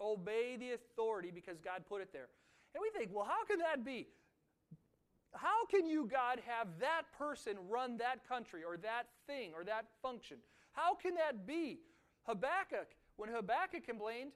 Obey 0.00 0.56
the 0.56 0.72
authority 0.72 1.30
because 1.34 1.58
God 1.58 1.84
put 1.88 2.02
it 2.02 2.12
there. 2.12 2.28
And 2.74 2.82
we 2.82 2.90
think, 2.90 3.14
well, 3.14 3.24
how 3.24 3.44
can 3.46 3.58
that 3.60 3.84
be? 3.84 4.08
How 5.34 5.66
can 5.66 5.86
you, 5.86 6.06
God, 6.10 6.40
have 6.46 6.68
that 6.80 7.02
person 7.18 7.56
run 7.68 7.96
that 7.98 8.26
country 8.28 8.62
or 8.64 8.76
that 8.78 9.06
thing 9.26 9.52
or 9.54 9.64
that 9.64 9.86
function? 10.02 10.38
How 10.72 10.94
can 10.94 11.14
that 11.14 11.46
be? 11.46 11.80
Habakkuk, 12.24 12.88
when 13.16 13.30
Habakkuk 13.30 13.84
complained, 13.84 14.32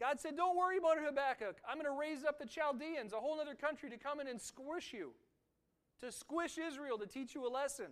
God 0.00 0.20
said, 0.20 0.36
Don't 0.36 0.56
worry 0.56 0.78
about 0.78 0.98
it, 0.98 1.04
Habakkuk. 1.04 1.56
I'm 1.68 1.76
going 1.76 1.86
to 1.86 1.98
raise 1.98 2.24
up 2.24 2.38
the 2.38 2.46
Chaldeans, 2.46 3.12
a 3.12 3.16
whole 3.16 3.40
other 3.40 3.54
country, 3.54 3.90
to 3.90 3.96
come 3.96 4.20
in 4.20 4.28
and 4.28 4.40
squish 4.40 4.92
you. 4.92 5.10
To 6.00 6.12
squish 6.12 6.58
Israel, 6.58 6.98
to 6.98 7.06
teach 7.06 7.34
you 7.34 7.46
a 7.46 7.50
lesson. 7.50 7.86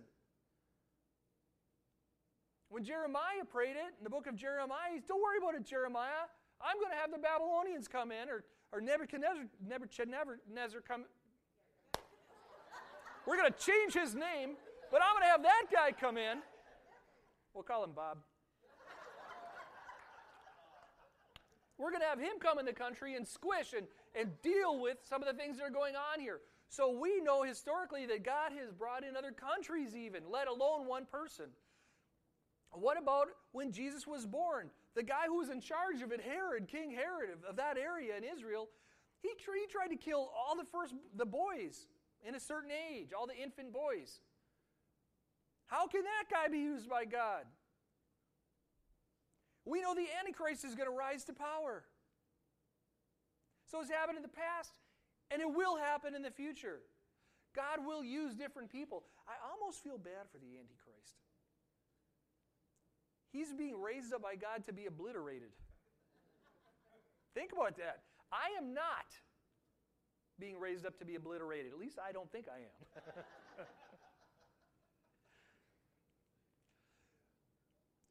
When 2.69 2.83
Jeremiah 2.83 3.45
prayed 3.49 3.75
it 3.75 3.95
in 3.97 4.03
the 4.03 4.09
book 4.09 4.27
of 4.27 4.35
Jeremiah, 4.35 4.91
he's, 4.93 5.03
don't 5.03 5.21
worry 5.21 5.37
about 5.37 5.55
it, 5.55 5.65
Jeremiah. 5.65 6.27
I'm 6.61 6.77
going 6.79 6.91
to 6.91 6.97
have 6.97 7.11
the 7.11 7.17
Babylonians 7.17 7.87
come 7.87 8.11
in, 8.11 8.29
or, 8.29 8.43
or 8.71 8.81
Nebuchadnezzar, 8.81 9.45
Nebuchadnezzar 9.65 10.81
come. 10.81 11.05
We're 13.25 13.37
going 13.37 13.51
to 13.51 13.59
change 13.59 13.93
his 13.93 14.15
name, 14.15 14.55
but 14.91 15.01
I'm 15.01 15.13
going 15.13 15.23
to 15.23 15.29
have 15.29 15.43
that 15.43 15.65
guy 15.71 15.91
come 15.91 16.17
in. 16.17 16.39
We'll 17.53 17.63
call 17.63 17.83
him 17.83 17.91
Bob. 17.95 18.17
We're 21.77 21.91
going 21.91 22.01
to 22.01 22.07
have 22.07 22.19
him 22.19 22.39
come 22.39 22.57
in 22.57 22.65
the 22.65 22.73
country 22.73 23.15
and 23.15 23.27
squish 23.27 23.73
and, 23.77 23.85
and 24.15 24.31
deal 24.41 24.79
with 24.79 24.97
some 25.07 25.21
of 25.21 25.27
the 25.27 25.39
things 25.39 25.57
that 25.57 25.63
are 25.63 25.69
going 25.69 25.95
on 25.95 26.19
here. 26.19 26.39
So 26.69 26.91
we 26.91 27.21
know 27.21 27.43
historically 27.43 28.05
that 28.07 28.23
God 28.23 28.51
has 28.59 28.71
brought 28.71 29.03
in 29.03 29.15
other 29.15 29.31
countries, 29.31 29.95
even, 29.95 30.23
let 30.29 30.47
alone 30.47 30.85
one 30.85 31.05
person. 31.05 31.45
What 32.71 32.97
about 32.97 33.27
when 33.53 33.71
Jesus 33.71 34.05
was 34.05 34.25
born? 34.25 34.69
The 34.95 35.03
guy 35.03 35.27
who 35.27 35.37
was 35.37 35.49
in 35.49 35.61
charge 35.61 36.01
of 36.01 36.11
it, 36.11 36.21
Herod, 36.21 36.67
King 36.67 36.91
Herod 36.91 37.29
of, 37.47 37.55
that 37.55 37.77
area 37.77 38.17
in 38.17 38.23
Israel, 38.23 38.67
he, 39.21 39.29
he 39.29 39.67
tried 39.71 39.87
to 39.89 39.95
kill 39.95 40.29
all 40.35 40.55
the 40.57 40.65
first 40.65 40.93
the 41.15 41.25
boys 41.25 41.87
in 42.27 42.35
a 42.35 42.39
certain 42.39 42.71
age, 42.71 43.09
all 43.17 43.27
the 43.27 43.37
infant 43.37 43.71
boys. 43.71 44.19
How 45.67 45.87
can 45.87 46.01
that 46.03 46.25
guy 46.29 46.49
be 46.49 46.59
used 46.59 46.89
by 46.89 47.05
God? 47.05 47.45
We 49.65 49.81
know 49.81 49.95
the 49.95 50.07
Antichrist 50.19 50.63
is 50.63 50.75
going 50.75 50.89
to 50.89 50.95
rise 50.95 51.25
to 51.25 51.33
power. 51.33 51.83
So 53.69 53.81
it's 53.81 53.91
happened 53.91 54.17
in 54.17 54.23
the 54.23 54.29
past, 54.29 54.71
and 55.31 55.41
it 55.41 55.53
will 55.53 55.77
happen 55.77 56.15
in 56.15 56.21
the 56.21 56.31
future. 56.31 56.79
God 57.55 57.85
will 57.85 58.03
use 58.03 58.35
different 58.35 58.71
people. 58.71 59.03
I 59.27 59.33
almost 59.49 59.83
feel 59.83 59.97
bad 59.97 60.29
for 60.31 60.37
the 60.37 60.57
Antichrist. 60.57 61.15
He's 63.31 63.53
being 63.53 63.81
raised 63.81 64.13
up 64.13 64.21
by 64.21 64.35
God 64.35 64.65
to 64.67 64.73
be 64.73 64.85
obliterated. 64.85 65.49
Think 67.33 67.51
about 67.51 67.77
that. 67.77 68.01
I 68.31 68.57
am 68.57 68.73
not 68.73 69.05
being 70.39 70.59
raised 70.59 70.85
up 70.85 70.97
to 70.99 71.05
be 71.05 71.15
obliterated. 71.15 71.71
At 71.71 71.79
least 71.79 71.97
I 72.03 72.11
don't 72.11 72.31
think 72.31 72.45
I 72.47 72.59
am. 72.59 73.23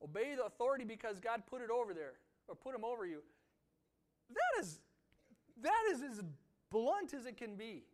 Obey 0.03 0.35
the 0.37 0.45
authority 0.45 0.85
because 0.85 1.19
God 1.19 1.43
put 1.49 1.63
it 1.63 1.71
over 1.71 1.95
there 1.95 2.15
or 2.49 2.55
put 2.55 2.75
him 2.75 2.85
over 2.85 3.07
you. 3.07 3.23
That 4.31 4.61
is 4.61 4.81
that 5.63 5.83
is 5.93 6.03
as 6.03 6.23
blunt 6.71 7.15
as 7.15 7.27
it 7.27 7.37
can 7.37 7.57
be. 7.57 7.85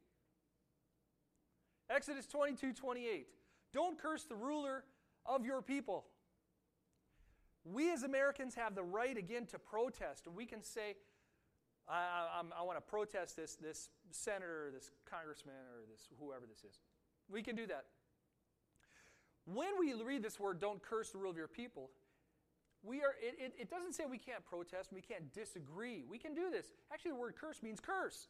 Exodus 1.91 2.27
22 2.27 2.73
28. 2.73 3.27
Don't 3.73 3.99
curse 3.99 4.25
the 4.25 4.35
ruler 4.35 4.85
of 5.27 5.45
your 5.45 5.63
people. 5.63 6.05
We 7.65 7.93
as 7.93 8.03
Americans 8.03 8.55
have 8.57 8.75
the 8.75 8.83
right 8.83 9.17
again 9.17 9.47
to 9.47 9.59
protest. 9.59 10.27
We 10.35 10.47
can 10.47 10.63
say, 10.63 10.97
I, 11.89 11.95
I, 11.95 12.61
I 12.61 12.63
want 12.63 12.77
to 12.77 12.83
protest 12.83 13.37
this, 13.37 13.57
this 13.57 13.89
senator, 14.11 14.71
this 14.75 14.91
congressman, 15.09 15.55
or 15.55 15.87
this 15.91 16.09
whoever 16.19 16.47
this 16.47 16.59
is. 16.59 16.81
We 17.31 17.43
can 17.43 17.55
do 17.55 17.67
that. 17.69 17.85
When 19.45 19.79
we 19.79 19.95
read 19.95 20.23
this 20.23 20.39
word, 20.39 20.61
don't 20.61 20.83
curse 20.83 21.11
the 21.11 21.19
rule 21.19 21.31
of 21.31 21.37
your 21.37 21.49
people, 21.49 21.91
we 22.85 22.99
are, 22.99 23.15
it, 23.21 23.37
it, 23.39 23.53
it 23.61 23.71
doesn't 23.71 23.93
say 23.95 24.05
we 24.11 24.19
can't 24.19 24.45
protest, 24.45 24.93
we 24.93 25.01
can't 25.01 25.33
disagree. 25.33 26.05
We 26.09 26.19
can 26.19 26.35
do 26.35 26.51
this. 26.51 26.73
Actually, 26.93 27.13
the 27.13 27.17
word 27.17 27.35
curse 27.41 27.63
means 27.63 27.79
curse. 27.81 28.27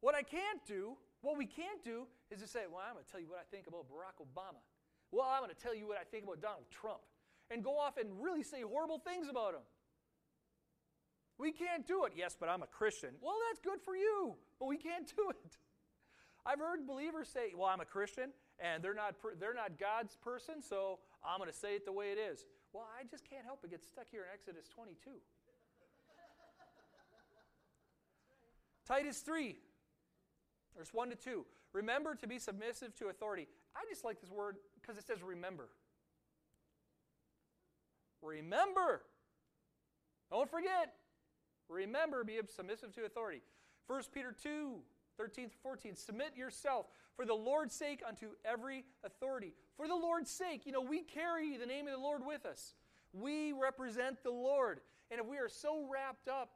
What 0.00 0.14
I 0.14 0.22
can't 0.22 0.64
do, 0.66 0.96
what 1.22 1.36
we 1.36 1.46
can't 1.46 1.82
do, 1.84 2.06
is 2.30 2.40
to 2.40 2.46
say, 2.46 2.70
well, 2.70 2.82
I'm 2.86 2.94
going 2.94 3.04
to 3.04 3.10
tell 3.10 3.20
you 3.20 3.28
what 3.28 3.40
I 3.40 3.46
think 3.50 3.66
about 3.66 3.86
Barack 3.90 4.22
Obama. 4.22 4.62
Well, 5.10 5.26
I'm 5.26 5.42
going 5.42 5.54
to 5.54 5.60
tell 5.60 5.74
you 5.74 5.88
what 5.88 5.98
I 5.98 6.04
think 6.04 6.24
about 6.24 6.40
Donald 6.40 6.70
Trump. 6.70 7.00
And 7.50 7.64
go 7.64 7.78
off 7.78 7.96
and 7.96 8.08
really 8.22 8.42
say 8.42 8.60
horrible 8.60 8.98
things 8.98 9.28
about 9.28 9.54
him. 9.54 9.64
We 11.38 11.52
can't 11.52 11.86
do 11.86 12.04
it. 12.04 12.12
Yes, 12.16 12.36
but 12.38 12.48
I'm 12.48 12.62
a 12.62 12.66
Christian. 12.66 13.10
Well, 13.22 13.36
that's 13.48 13.60
good 13.60 13.80
for 13.80 13.96
you, 13.96 14.34
but 14.58 14.66
we 14.66 14.76
can't 14.76 15.06
do 15.16 15.30
it. 15.30 15.56
I've 16.44 16.58
heard 16.58 16.86
believers 16.86 17.28
say, 17.28 17.52
well, 17.56 17.68
I'm 17.68 17.80
a 17.80 17.84
Christian, 17.84 18.30
and 18.58 18.82
they're 18.82 18.94
not, 18.94 19.14
they're 19.38 19.54
not 19.54 19.78
God's 19.78 20.16
person, 20.16 20.62
so 20.62 20.98
I'm 21.24 21.38
going 21.38 21.50
to 21.50 21.56
say 21.56 21.74
it 21.74 21.84
the 21.84 21.92
way 21.92 22.10
it 22.10 22.18
is. 22.18 22.44
Well, 22.72 22.86
I 22.98 23.04
just 23.04 23.28
can't 23.28 23.44
help 23.44 23.60
but 23.62 23.70
get 23.70 23.84
stuck 23.84 24.06
here 24.10 24.22
in 24.22 24.28
Exodus 24.32 24.68
22. 24.68 25.10
Titus 28.86 29.20
3, 29.20 29.56
verse 30.78 30.94
1 30.94 31.10
to 31.10 31.16
2. 31.16 31.44
Remember 31.72 32.14
to 32.14 32.26
be 32.26 32.38
submissive 32.38 32.94
to 32.96 33.08
authority. 33.08 33.48
I 33.76 33.80
just 33.90 34.04
like 34.04 34.20
this 34.20 34.30
word 34.30 34.56
because 34.80 34.96
it 34.96 35.06
says 35.06 35.22
remember. 35.22 35.68
Remember. 38.22 39.02
Don't 40.30 40.50
forget. 40.50 40.94
Remember, 41.68 42.24
be 42.24 42.38
submissive 42.48 42.94
to 42.94 43.04
authority. 43.04 43.42
1 43.86 44.02
Peter 44.12 44.34
2, 44.42 44.76
13 45.16 45.50
14. 45.62 45.94
Submit 45.96 46.36
yourself 46.36 46.86
for 47.16 47.26
the 47.26 47.34
Lord's 47.34 47.74
sake 47.74 48.02
unto 48.06 48.28
every 48.44 48.84
authority. 49.04 49.54
For 49.76 49.88
the 49.88 49.94
Lord's 49.94 50.30
sake, 50.30 50.64
you 50.64 50.72
know, 50.72 50.80
we 50.80 51.02
carry 51.02 51.56
the 51.56 51.66
name 51.66 51.86
of 51.86 51.92
the 51.92 52.00
Lord 52.00 52.24
with 52.24 52.46
us. 52.46 52.74
We 53.12 53.52
represent 53.52 54.22
the 54.22 54.30
Lord. 54.30 54.80
And 55.10 55.20
if 55.20 55.26
we 55.26 55.38
are 55.38 55.48
so 55.48 55.86
wrapped 55.90 56.28
up 56.28 56.50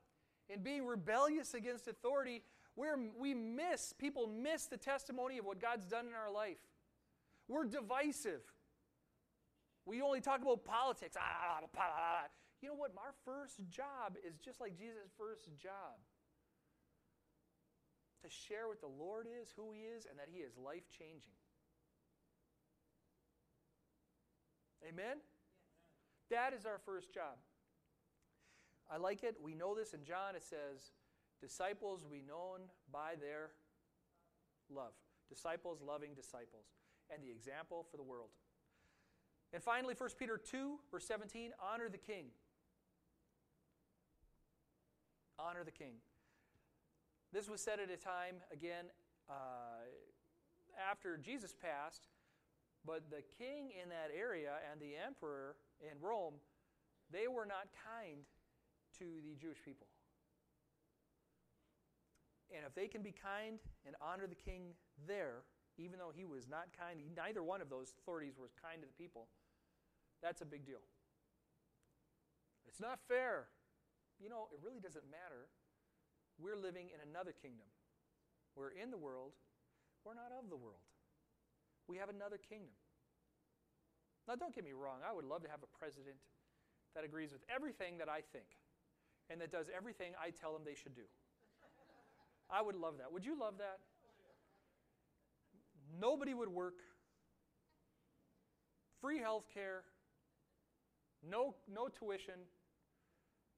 in 0.48 0.62
being 0.62 0.86
rebellious 0.86 1.54
against 1.54 1.88
authority, 1.88 2.42
we're, 2.76 2.96
we 3.18 3.34
miss, 3.34 3.92
people 3.92 4.26
miss 4.26 4.66
the 4.66 4.76
testimony 4.76 5.38
of 5.38 5.44
what 5.44 5.60
God's 5.60 5.86
done 5.86 6.06
in 6.06 6.14
our 6.14 6.32
life. 6.32 6.58
We're 7.48 7.64
divisive. 7.64 8.42
We 9.84 10.00
only 10.00 10.20
talk 10.20 10.40
about 10.40 10.64
politics. 10.64 11.16
Ah, 11.18 11.60
ah, 11.60 11.66
ah, 11.76 12.22
you 12.62 12.68
know 12.68 12.74
what? 12.74 12.92
Our 12.96 13.14
first 13.24 13.60
job 13.68 14.16
is 14.26 14.38
just 14.38 14.60
like 14.60 14.76
Jesus' 14.76 15.10
first 15.18 15.48
job 15.56 15.98
to 18.22 18.30
share 18.30 18.68
what 18.68 18.80
the 18.80 18.86
Lord 18.86 19.26
is, 19.26 19.52
who 19.56 19.72
He 19.72 19.80
is, 19.80 20.06
and 20.08 20.18
that 20.18 20.28
He 20.30 20.38
is 20.38 20.56
life 20.56 20.88
changing. 20.96 21.34
Amen? 24.88 25.18
That 26.30 26.54
is 26.54 26.64
our 26.64 26.78
first 26.86 27.12
job. 27.12 27.36
I 28.90 28.96
like 28.96 29.22
it. 29.22 29.36
We 29.42 29.54
know 29.54 29.74
this 29.74 29.92
in 29.92 30.04
John. 30.04 30.36
It 30.36 30.42
says, 30.42 30.92
Disciples 31.42 32.06
be 32.08 32.22
known 32.26 32.60
by 32.92 33.14
their 33.20 33.50
love. 34.70 34.92
Disciples 35.28 35.82
loving 35.84 36.14
disciples. 36.14 36.66
And 37.12 37.22
the 37.22 37.30
example 37.30 37.84
for 37.90 37.96
the 37.96 38.02
world. 38.02 38.30
And 39.52 39.62
finally, 39.62 39.94
1 39.98 40.10
Peter 40.18 40.38
2, 40.38 40.78
verse 40.90 41.04
17 41.04 41.50
honor 41.60 41.88
the 41.90 41.98
king. 41.98 42.26
Honor 45.38 45.64
the 45.64 45.72
king. 45.72 45.94
This 47.32 47.50
was 47.50 47.60
said 47.60 47.80
at 47.80 47.90
a 47.90 47.96
time, 47.96 48.36
again, 48.52 48.86
uh, 49.28 49.88
after 50.90 51.16
Jesus 51.16 51.52
passed, 51.52 52.08
but 52.86 53.10
the 53.10 53.22
king 53.38 53.70
in 53.82 53.88
that 53.88 54.10
area 54.16 54.52
and 54.70 54.80
the 54.80 54.92
emperor 54.96 55.56
in 55.80 56.00
Rome, 56.00 56.34
they 57.10 57.26
were 57.26 57.46
not 57.46 57.68
kind 57.72 58.24
to 58.98 59.04
the 59.24 59.34
Jewish 59.36 59.62
people. 59.64 59.86
And 62.54 62.64
if 62.66 62.74
they 62.74 62.86
can 62.86 63.02
be 63.02 63.12
kind 63.12 63.58
and 63.86 63.96
honor 64.00 64.26
the 64.28 64.36
king 64.36 64.76
there, 65.08 65.44
even 65.78 65.98
though 65.98 66.12
he 66.14 66.24
was 66.24 66.46
not 66.46 66.68
kind, 66.76 67.00
neither 67.16 67.42
one 67.42 67.60
of 67.60 67.70
those 67.70 67.94
authorities 67.98 68.36
was 68.38 68.52
kind 68.52 68.80
to 68.82 68.86
the 68.86 68.96
people, 69.00 69.28
that's 70.22 70.40
a 70.40 70.46
big 70.46 70.66
deal. 70.66 70.84
It's 72.68 72.80
not 72.80 73.00
fair. 73.08 73.48
You 74.20 74.28
know, 74.28 74.48
it 74.52 74.60
really 74.62 74.80
doesn't 74.80 75.04
matter. 75.10 75.48
We're 76.38 76.56
living 76.56 76.92
in 76.92 77.00
another 77.00 77.32
kingdom. 77.32 77.66
We're 78.54 78.76
in 78.76 78.90
the 78.90 79.00
world, 79.00 79.32
we're 80.04 80.14
not 80.14 80.28
of 80.36 80.50
the 80.50 80.56
world. 80.56 80.84
We 81.88 81.96
have 81.96 82.08
another 82.08 82.36
kingdom. 82.36 82.76
Now, 84.28 84.36
don't 84.36 84.54
get 84.54 84.64
me 84.64 84.72
wrong, 84.72 85.00
I 85.02 85.12
would 85.12 85.24
love 85.24 85.42
to 85.42 85.50
have 85.50 85.64
a 85.64 85.70
president 85.78 86.16
that 86.94 87.02
agrees 87.02 87.32
with 87.32 87.42
everything 87.48 87.98
that 87.98 88.08
I 88.08 88.20
think 88.20 88.46
and 89.30 89.40
that 89.40 89.50
does 89.50 89.70
everything 89.74 90.12
I 90.20 90.30
tell 90.30 90.52
them 90.52 90.62
they 90.64 90.76
should 90.76 90.94
do. 90.94 91.08
I 92.52 92.60
would 92.60 92.76
love 92.76 92.98
that. 92.98 93.12
Would 93.12 93.24
you 93.24 93.38
love 93.38 93.54
that? 93.58 93.78
Nobody 96.00 96.34
would 96.34 96.48
work. 96.48 96.74
Free 99.00 99.18
health 99.18 99.44
care, 99.52 99.82
no, 101.28 101.54
no 101.72 101.88
tuition, 101.88 102.34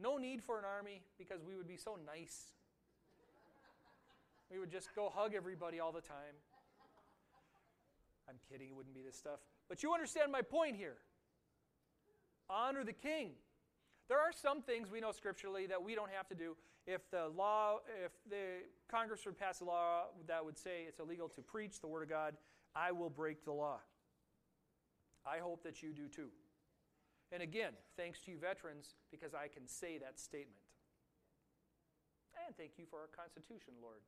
no 0.01 0.17
need 0.17 0.43
for 0.43 0.59
an 0.59 0.65
army 0.65 1.03
because 1.19 1.43
we 1.47 1.55
would 1.55 1.69
be 1.69 1.77
so 1.77 1.99
nice. 2.07 2.53
We 4.51 4.59
would 4.59 4.71
just 4.71 4.95
go 4.95 5.13
hug 5.15 5.35
everybody 5.35 5.81
all 5.81 5.93
the 5.93 6.01
time. 6.01 6.37
I'm 8.29 8.37
kidding, 8.51 8.69
it 8.69 8.75
wouldn't 8.75 8.95
be 8.95 9.03
this 9.03 9.17
stuff. 9.17 9.41
But 9.69 9.83
you 9.83 9.93
understand 9.93 10.33
my 10.33 10.41
point 10.41 10.77
here. 10.77 10.97
Honor 12.49 12.85
the 12.85 12.93
king. 12.93 13.33
There 14.09 14.19
are 14.19 14.33
some 14.33 14.61
things 14.63 14.91
we 14.91 15.01
know 15.01 15.13
scripturally 15.13 15.67
that 15.67 15.83
we 15.83 15.95
don't 15.95 16.11
have 16.11 16.29
to 16.29 16.35
do. 16.35 16.57
If 16.87 17.11
the 17.11 17.29
law, 17.29 17.79
if 18.05 18.13
the 18.29 18.67
Congress 18.89 19.25
would 19.25 19.39
pass 19.39 19.61
a 19.61 19.65
law 19.65 20.05
that 20.27 20.45
would 20.45 20.59
say 20.59 20.85
it's 20.87 21.01
illegal 21.01 21.29
to 21.31 21.41
preach 21.41 21.81
the 21.81 21.87
Word 21.87 22.03
of 22.03 22.11
God, 22.11 22.35
I 22.77 22.93
will 22.93 23.09
break 23.09 23.45
the 23.45 23.53
law. 23.53 23.81
I 25.25 25.39
hope 25.39 25.63
that 25.63 25.83
you 25.83 25.95
do 25.95 26.09
too. 26.09 26.29
And 27.33 27.43
again, 27.43 27.73
thanks 27.97 28.21
to 28.27 28.31
you 28.31 28.37
veterans, 28.37 28.95
because 29.11 29.33
I 29.33 29.49
can 29.49 29.67
say 29.67 29.97
that 29.97 30.21
statement. 30.21 30.61
And 32.45 32.55
thank 32.61 32.77
you 32.77 32.85
for 32.85 33.01
our 33.01 33.09
Constitution, 33.09 33.73
Lord, 33.81 34.05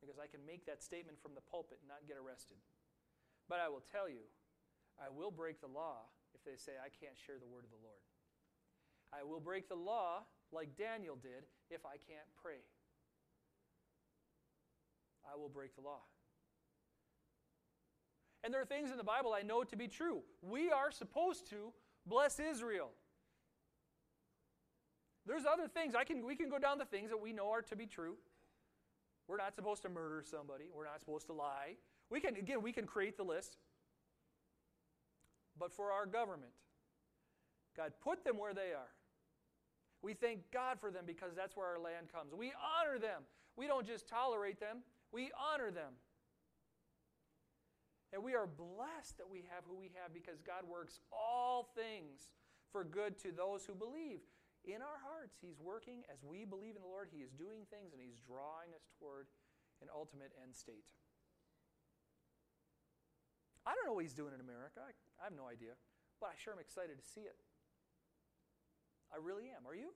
because 0.00 0.16
I 0.16 0.24
can 0.24 0.40
make 0.46 0.64
that 0.64 0.80
statement 0.80 1.20
from 1.20 1.36
the 1.36 1.44
pulpit 1.44 1.84
and 1.84 1.88
not 1.92 2.08
get 2.08 2.16
arrested. 2.16 2.56
But 3.44 3.60
I 3.60 3.68
will 3.68 3.84
tell 3.92 4.08
you, 4.08 4.24
I 4.96 5.12
will 5.12 5.30
break 5.30 5.60
the 5.60 5.68
law 5.68 6.08
if 6.32 6.40
they 6.48 6.56
say 6.56 6.80
I 6.80 6.88
can't 6.88 7.18
share 7.18 7.36
the 7.36 7.46
word 7.46 7.68
of 7.68 7.70
the 7.70 7.82
Lord. 7.84 8.05
I 9.12 9.24
will 9.24 9.40
break 9.40 9.68
the 9.68 9.74
law 9.74 10.22
like 10.52 10.76
Daniel 10.76 11.16
did 11.16 11.44
if 11.70 11.84
I 11.84 11.96
can't 11.96 12.28
pray. 12.42 12.62
I 15.32 15.36
will 15.36 15.48
break 15.48 15.74
the 15.74 15.82
law. 15.82 16.00
And 18.44 18.54
there 18.54 18.60
are 18.60 18.66
things 18.66 18.90
in 18.90 18.96
the 18.96 19.04
Bible 19.04 19.32
I 19.32 19.42
know 19.42 19.64
to 19.64 19.76
be 19.76 19.88
true. 19.88 20.22
We 20.40 20.70
are 20.70 20.92
supposed 20.92 21.48
to 21.50 21.72
bless 22.06 22.38
Israel. 22.38 22.90
There's 25.26 25.44
other 25.44 25.66
things. 25.66 25.96
I 25.96 26.04
can, 26.04 26.24
we 26.24 26.36
can 26.36 26.48
go 26.48 26.58
down 26.58 26.78
the 26.78 26.84
things 26.84 27.10
that 27.10 27.20
we 27.20 27.32
know 27.32 27.50
are 27.50 27.62
to 27.62 27.74
be 27.74 27.86
true. 27.86 28.14
We're 29.26 29.38
not 29.38 29.56
supposed 29.56 29.82
to 29.82 29.88
murder 29.88 30.22
somebody. 30.24 30.66
We're 30.72 30.84
not 30.84 31.00
supposed 31.00 31.26
to 31.26 31.32
lie. 31.32 31.74
We 32.10 32.20
can, 32.20 32.36
again, 32.36 32.62
we 32.62 32.70
can 32.70 32.86
create 32.86 33.16
the 33.16 33.24
list. 33.24 33.56
But 35.58 35.72
for 35.72 35.90
our 35.90 36.06
government, 36.06 36.52
God 37.76 37.92
put 38.02 38.24
them 38.24 38.38
where 38.38 38.54
they 38.54 38.72
are. 38.72 38.92
We 40.02 40.14
thank 40.14 40.50
God 40.52 40.78
for 40.80 40.90
them 40.90 41.04
because 41.06 41.34
that's 41.34 41.56
where 41.56 41.66
our 41.66 41.78
land 41.78 42.12
comes. 42.12 42.32
We 42.34 42.52
honor 42.56 42.98
them. 42.98 43.22
We 43.56 43.66
don't 43.66 43.86
just 43.86 44.06
tolerate 44.06 44.60
them, 44.60 44.84
we 45.12 45.30
honor 45.32 45.70
them. 45.70 45.96
And 48.12 48.22
we 48.22 48.34
are 48.34 48.46
blessed 48.46 49.18
that 49.18 49.28
we 49.28 49.44
have 49.50 49.64
who 49.66 49.76
we 49.76 49.90
have 50.00 50.14
because 50.14 50.40
God 50.40 50.62
works 50.68 51.00
all 51.10 51.72
things 51.74 52.30
for 52.70 52.84
good 52.84 53.18
to 53.24 53.32
those 53.32 53.66
who 53.66 53.74
believe. 53.74 54.20
In 54.64 54.80
our 54.80 55.00
hearts, 55.02 55.36
He's 55.40 55.58
working 55.58 56.02
as 56.12 56.22
we 56.22 56.44
believe 56.44 56.76
in 56.76 56.82
the 56.82 56.88
Lord. 56.88 57.08
He 57.10 57.22
is 57.22 57.32
doing 57.32 57.66
things 57.68 57.92
and 57.92 58.00
He's 58.00 58.18
drawing 58.22 58.72
us 58.76 58.86
toward 58.98 59.26
an 59.82 59.88
ultimate 59.90 60.32
end 60.38 60.54
state. 60.54 60.94
I 63.66 63.74
don't 63.74 63.84
know 63.84 63.94
what 63.94 64.06
He's 64.06 64.14
doing 64.16 64.32
in 64.32 64.40
America. 64.40 64.80
I, 64.86 65.26
have 65.26 65.34
no 65.34 65.50
idea. 65.50 65.74
But 66.22 66.30
I 66.32 66.36
sure 66.38 66.54
am 66.54 66.62
excited 66.62 66.96
to 66.96 67.06
see 67.06 67.26
it. 67.26 67.36
I 69.12 69.18
really 69.22 69.44
am. 69.54 69.66
Are 69.66 69.74
you? 69.74 69.90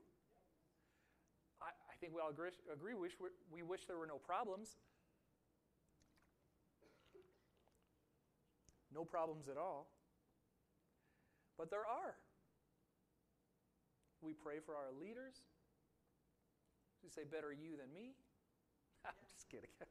I, 1.60 1.68
I 1.68 1.94
think 2.00 2.14
we 2.14 2.20
all 2.20 2.30
agree, 2.30 2.50
agree 2.72 2.94
wish 2.94 3.12
we 3.52 3.62
wish 3.62 3.84
there 3.86 3.98
were 3.98 4.06
no 4.06 4.18
problems. 4.18 4.76
No 8.92 9.04
problems 9.04 9.48
at 9.48 9.56
all. 9.56 9.88
But 11.56 11.70
there 11.70 11.86
are. 11.86 12.16
We 14.20 14.32
pray 14.32 14.58
for 14.64 14.74
our 14.74 14.90
leaders. 15.00 15.42
You 17.02 17.08
say, 17.08 17.22
better 17.24 17.52
you 17.52 17.76
than 17.76 17.92
me? 17.94 18.14
I'm 19.04 19.12
just 19.32 19.48
kidding. 19.48 19.70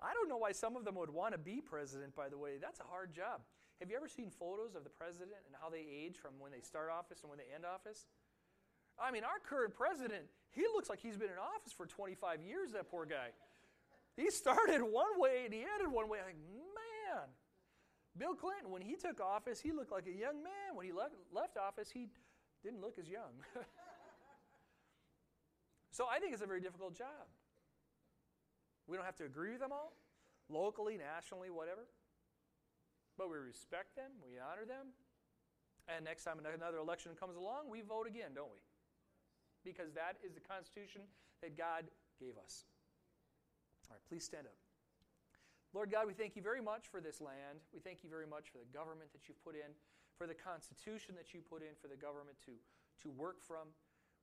I 0.00 0.14
don't 0.14 0.28
know 0.28 0.36
why 0.36 0.52
some 0.52 0.76
of 0.76 0.84
them 0.84 0.94
would 0.96 1.10
want 1.10 1.32
to 1.32 1.38
be 1.38 1.60
president, 1.60 2.14
by 2.14 2.28
the 2.28 2.38
way. 2.38 2.52
That's 2.60 2.78
a 2.78 2.84
hard 2.84 3.12
job. 3.12 3.40
Have 3.80 3.90
you 3.90 3.96
ever 3.96 4.08
seen 4.08 4.30
photos 4.30 4.74
of 4.74 4.82
the 4.82 4.90
president 4.90 5.38
and 5.46 5.54
how 5.60 5.70
they 5.70 5.86
age 5.86 6.16
from 6.18 6.32
when 6.38 6.50
they 6.50 6.60
start 6.60 6.90
office 6.90 7.22
and 7.22 7.30
when 7.30 7.38
they 7.38 7.46
end 7.54 7.64
office? 7.64 8.06
I 8.98 9.12
mean, 9.12 9.22
our 9.22 9.38
current 9.38 9.74
president, 9.74 10.26
he 10.50 10.62
looks 10.74 10.90
like 10.90 10.98
he's 10.98 11.16
been 11.16 11.30
in 11.30 11.38
office 11.38 11.72
for 11.72 11.86
25 11.86 12.42
years, 12.42 12.72
that 12.72 12.90
poor 12.90 13.06
guy. 13.06 13.30
He 14.16 14.30
started 14.30 14.82
one 14.82 15.14
way 15.16 15.42
and 15.44 15.54
he 15.54 15.60
ended 15.60 15.92
one 15.92 16.08
way. 16.08 16.18
Like, 16.18 16.34
man. 16.34 17.28
Bill 18.18 18.34
Clinton, 18.34 18.70
when 18.70 18.82
he 18.82 18.96
took 18.96 19.20
office, 19.20 19.60
he 19.60 19.70
looked 19.70 19.92
like 19.92 20.08
a 20.08 20.12
young 20.12 20.42
man. 20.42 20.74
When 20.74 20.84
he 20.84 20.92
left, 20.92 21.14
left 21.32 21.56
office, 21.56 21.88
he 21.88 22.08
didn't 22.64 22.80
look 22.80 22.98
as 22.98 23.08
young. 23.08 23.30
so 25.92 26.06
I 26.10 26.18
think 26.18 26.32
it's 26.32 26.42
a 26.42 26.46
very 26.46 26.60
difficult 26.60 26.98
job. 26.98 27.30
We 28.88 28.96
don't 28.96 29.06
have 29.06 29.16
to 29.16 29.24
agree 29.24 29.52
with 29.52 29.60
them 29.60 29.70
all, 29.70 29.92
locally, 30.48 30.96
nationally, 30.96 31.50
whatever. 31.50 31.86
But 33.18 33.28
we 33.28 33.36
respect 33.36 33.98
them, 33.98 34.14
we 34.22 34.38
honor 34.38 34.62
them, 34.62 34.94
and 35.90 36.06
next 36.06 36.22
time 36.22 36.38
another 36.38 36.78
election 36.78 37.18
comes 37.18 37.34
along, 37.34 37.66
we 37.66 37.82
vote 37.82 38.06
again, 38.06 38.30
don't 38.30 38.54
we? 38.54 38.62
Because 39.66 39.90
that 39.98 40.22
is 40.22 40.38
the 40.38 40.44
Constitution 40.44 41.02
that 41.42 41.58
God 41.58 41.90
gave 42.22 42.38
us. 42.38 42.62
All 43.90 43.98
right, 43.98 44.04
please 44.06 44.22
stand 44.22 44.46
up. 44.46 44.54
Lord 45.74 45.90
God, 45.90 46.06
we 46.06 46.14
thank 46.14 46.36
you 46.36 46.42
very 46.42 46.62
much 46.62 46.86
for 46.86 47.00
this 47.00 47.20
land. 47.20 47.60
We 47.74 47.80
thank 47.80 48.06
you 48.06 48.08
very 48.08 48.26
much 48.26 48.48
for 48.48 48.62
the 48.62 48.70
government 48.70 49.12
that 49.12 49.28
you've 49.28 49.42
put 49.42 49.58
in 49.58 49.74
for 50.16 50.26
the 50.26 50.34
Constitution 50.34 51.14
that 51.18 51.34
you 51.34 51.40
put 51.40 51.62
in 51.62 51.74
for 51.80 51.88
the 51.88 51.96
government 51.96 52.38
to, 52.46 52.52
to 53.02 53.10
work 53.10 53.42
from. 53.42 53.68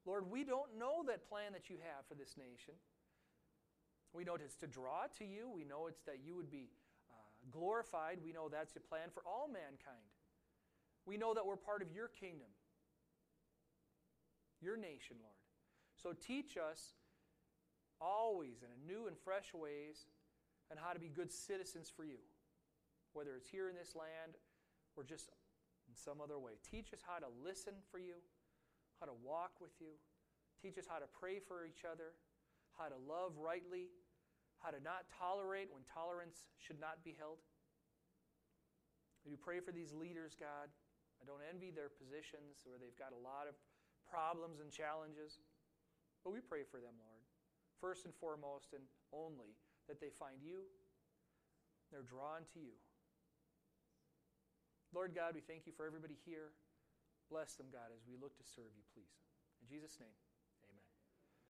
Lord, 0.05 0.29
we 0.29 0.43
don't 0.43 0.77
know 0.77 1.03
that 1.07 1.27
plan 1.27 1.53
that 1.53 1.69
you 1.69 1.77
have 1.81 2.05
for 2.07 2.15
this 2.15 2.37
nation. 2.37 2.73
We 4.13 4.23
know 4.23 4.35
it's 4.35 4.55
to 4.63 4.67
draw 4.67 5.11
to 5.17 5.25
you. 5.25 5.49
We 5.49 5.65
know 5.65 5.87
it's 5.87 6.01
that 6.03 6.19
you 6.23 6.35
would 6.35 6.49
be 6.49 6.69
glorified. 7.51 8.19
We 8.23 8.31
know 8.31 8.49
that's 8.49 8.75
your 8.75 8.83
plan 8.87 9.09
for 9.13 9.23
all 9.25 9.47
mankind. 9.47 10.05
We 11.05 11.17
know 11.17 11.33
that 11.33 11.45
we're 11.45 11.55
part 11.55 11.81
of 11.81 11.91
your 11.91 12.07
kingdom, 12.07 12.49
your 14.61 14.77
nation, 14.77 15.17
Lord. 15.21 15.37
So 15.95 16.13
teach 16.13 16.57
us 16.57 16.93
always 18.01 18.63
in 18.63 18.69
a 18.69 18.79
new 18.91 19.07
and 19.07 19.15
fresh 19.17 19.53
ways 19.53 20.07
and 20.69 20.79
how 20.79 20.93
to 20.93 20.99
be 20.99 21.09
good 21.09 21.31
citizens 21.31 21.91
for 21.95 22.03
you, 22.03 22.19
whether 23.13 23.35
it's 23.35 23.49
here 23.49 23.69
in 23.69 23.75
this 23.75 23.95
land 23.95 24.37
or 24.95 25.03
just 25.03 25.29
in 25.87 25.95
some 25.95 26.19
other 26.21 26.39
way. 26.39 26.53
Teach 26.69 26.91
us 26.93 26.99
how 27.05 27.19
to 27.19 27.29
listen 27.43 27.73
for 27.91 27.99
you, 27.99 28.17
how 28.99 29.05
to 29.05 29.13
walk 29.23 29.61
with 29.61 29.73
you. 29.79 29.93
Teach 30.61 30.77
us 30.77 30.85
how 30.89 30.97
to 30.97 31.05
pray 31.19 31.37
for 31.37 31.65
each 31.65 31.85
other, 31.85 32.17
how 32.77 32.89
to 32.89 32.97
love 33.07 33.37
rightly, 33.37 33.93
how 34.65 34.73
to 34.73 34.81
not 34.81 35.05
tolerate 35.13 35.69
when 35.69 35.85
tolerance 35.85 36.49
should 36.57 36.81
not 36.81 37.05
be 37.05 37.13
held. 37.13 37.37
We 39.21 39.29
do 39.29 39.37
pray 39.37 39.61
for 39.61 39.69
these 39.69 39.93
leaders, 39.93 40.33
God. 40.33 40.73
I 41.21 41.23
don't 41.29 41.45
envy 41.45 41.69
their 41.69 41.93
positions 41.93 42.65
where 42.65 42.81
they've 42.81 42.97
got 42.97 43.13
a 43.13 43.21
lot 43.21 43.45
of 43.45 43.53
problems 44.09 44.57
and 44.57 44.73
challenges. 44.73 45.37
But 46.25 46.33
we 46.33 46.41
pray 46.41 46.65
for 46.65 46.81
them, 46.81 46.97
Lord. 46.97 47.21
First 47.77 48.09
and 48.09 48.13
foremost, 48.17 48.73
and 48.73 48.81
only 49.13 49.53
that 49.85 50.01
they 50.01 50.09
find 50.09 50.41
you, 50.41 50.65
they're 51.93 52.05
drawn 52.05 52.41
to 52.57 52.59
you. 52.59 52.73
Lord 54.89 55.13
God, 55.13 55.37
we 55.37 55.45
thank 55.45 55.69
you 55.69 55.73
for 55.77 55.85
everybody 55.85 56.17
here. 56.25 56.57
Bless 57.29 57.53
them, 57.53 57.69
God, 57.69 57.93
as 57.93 58.01
we 58.09 58.17
look 58.17 58.33
to 58.41 58.45
serve 58.45 58.73
you, 58.73 58.85
please. 58.97 59.13
In 59.61 59.69
Jesus' 59.69 60.01
name. 60.01 60.24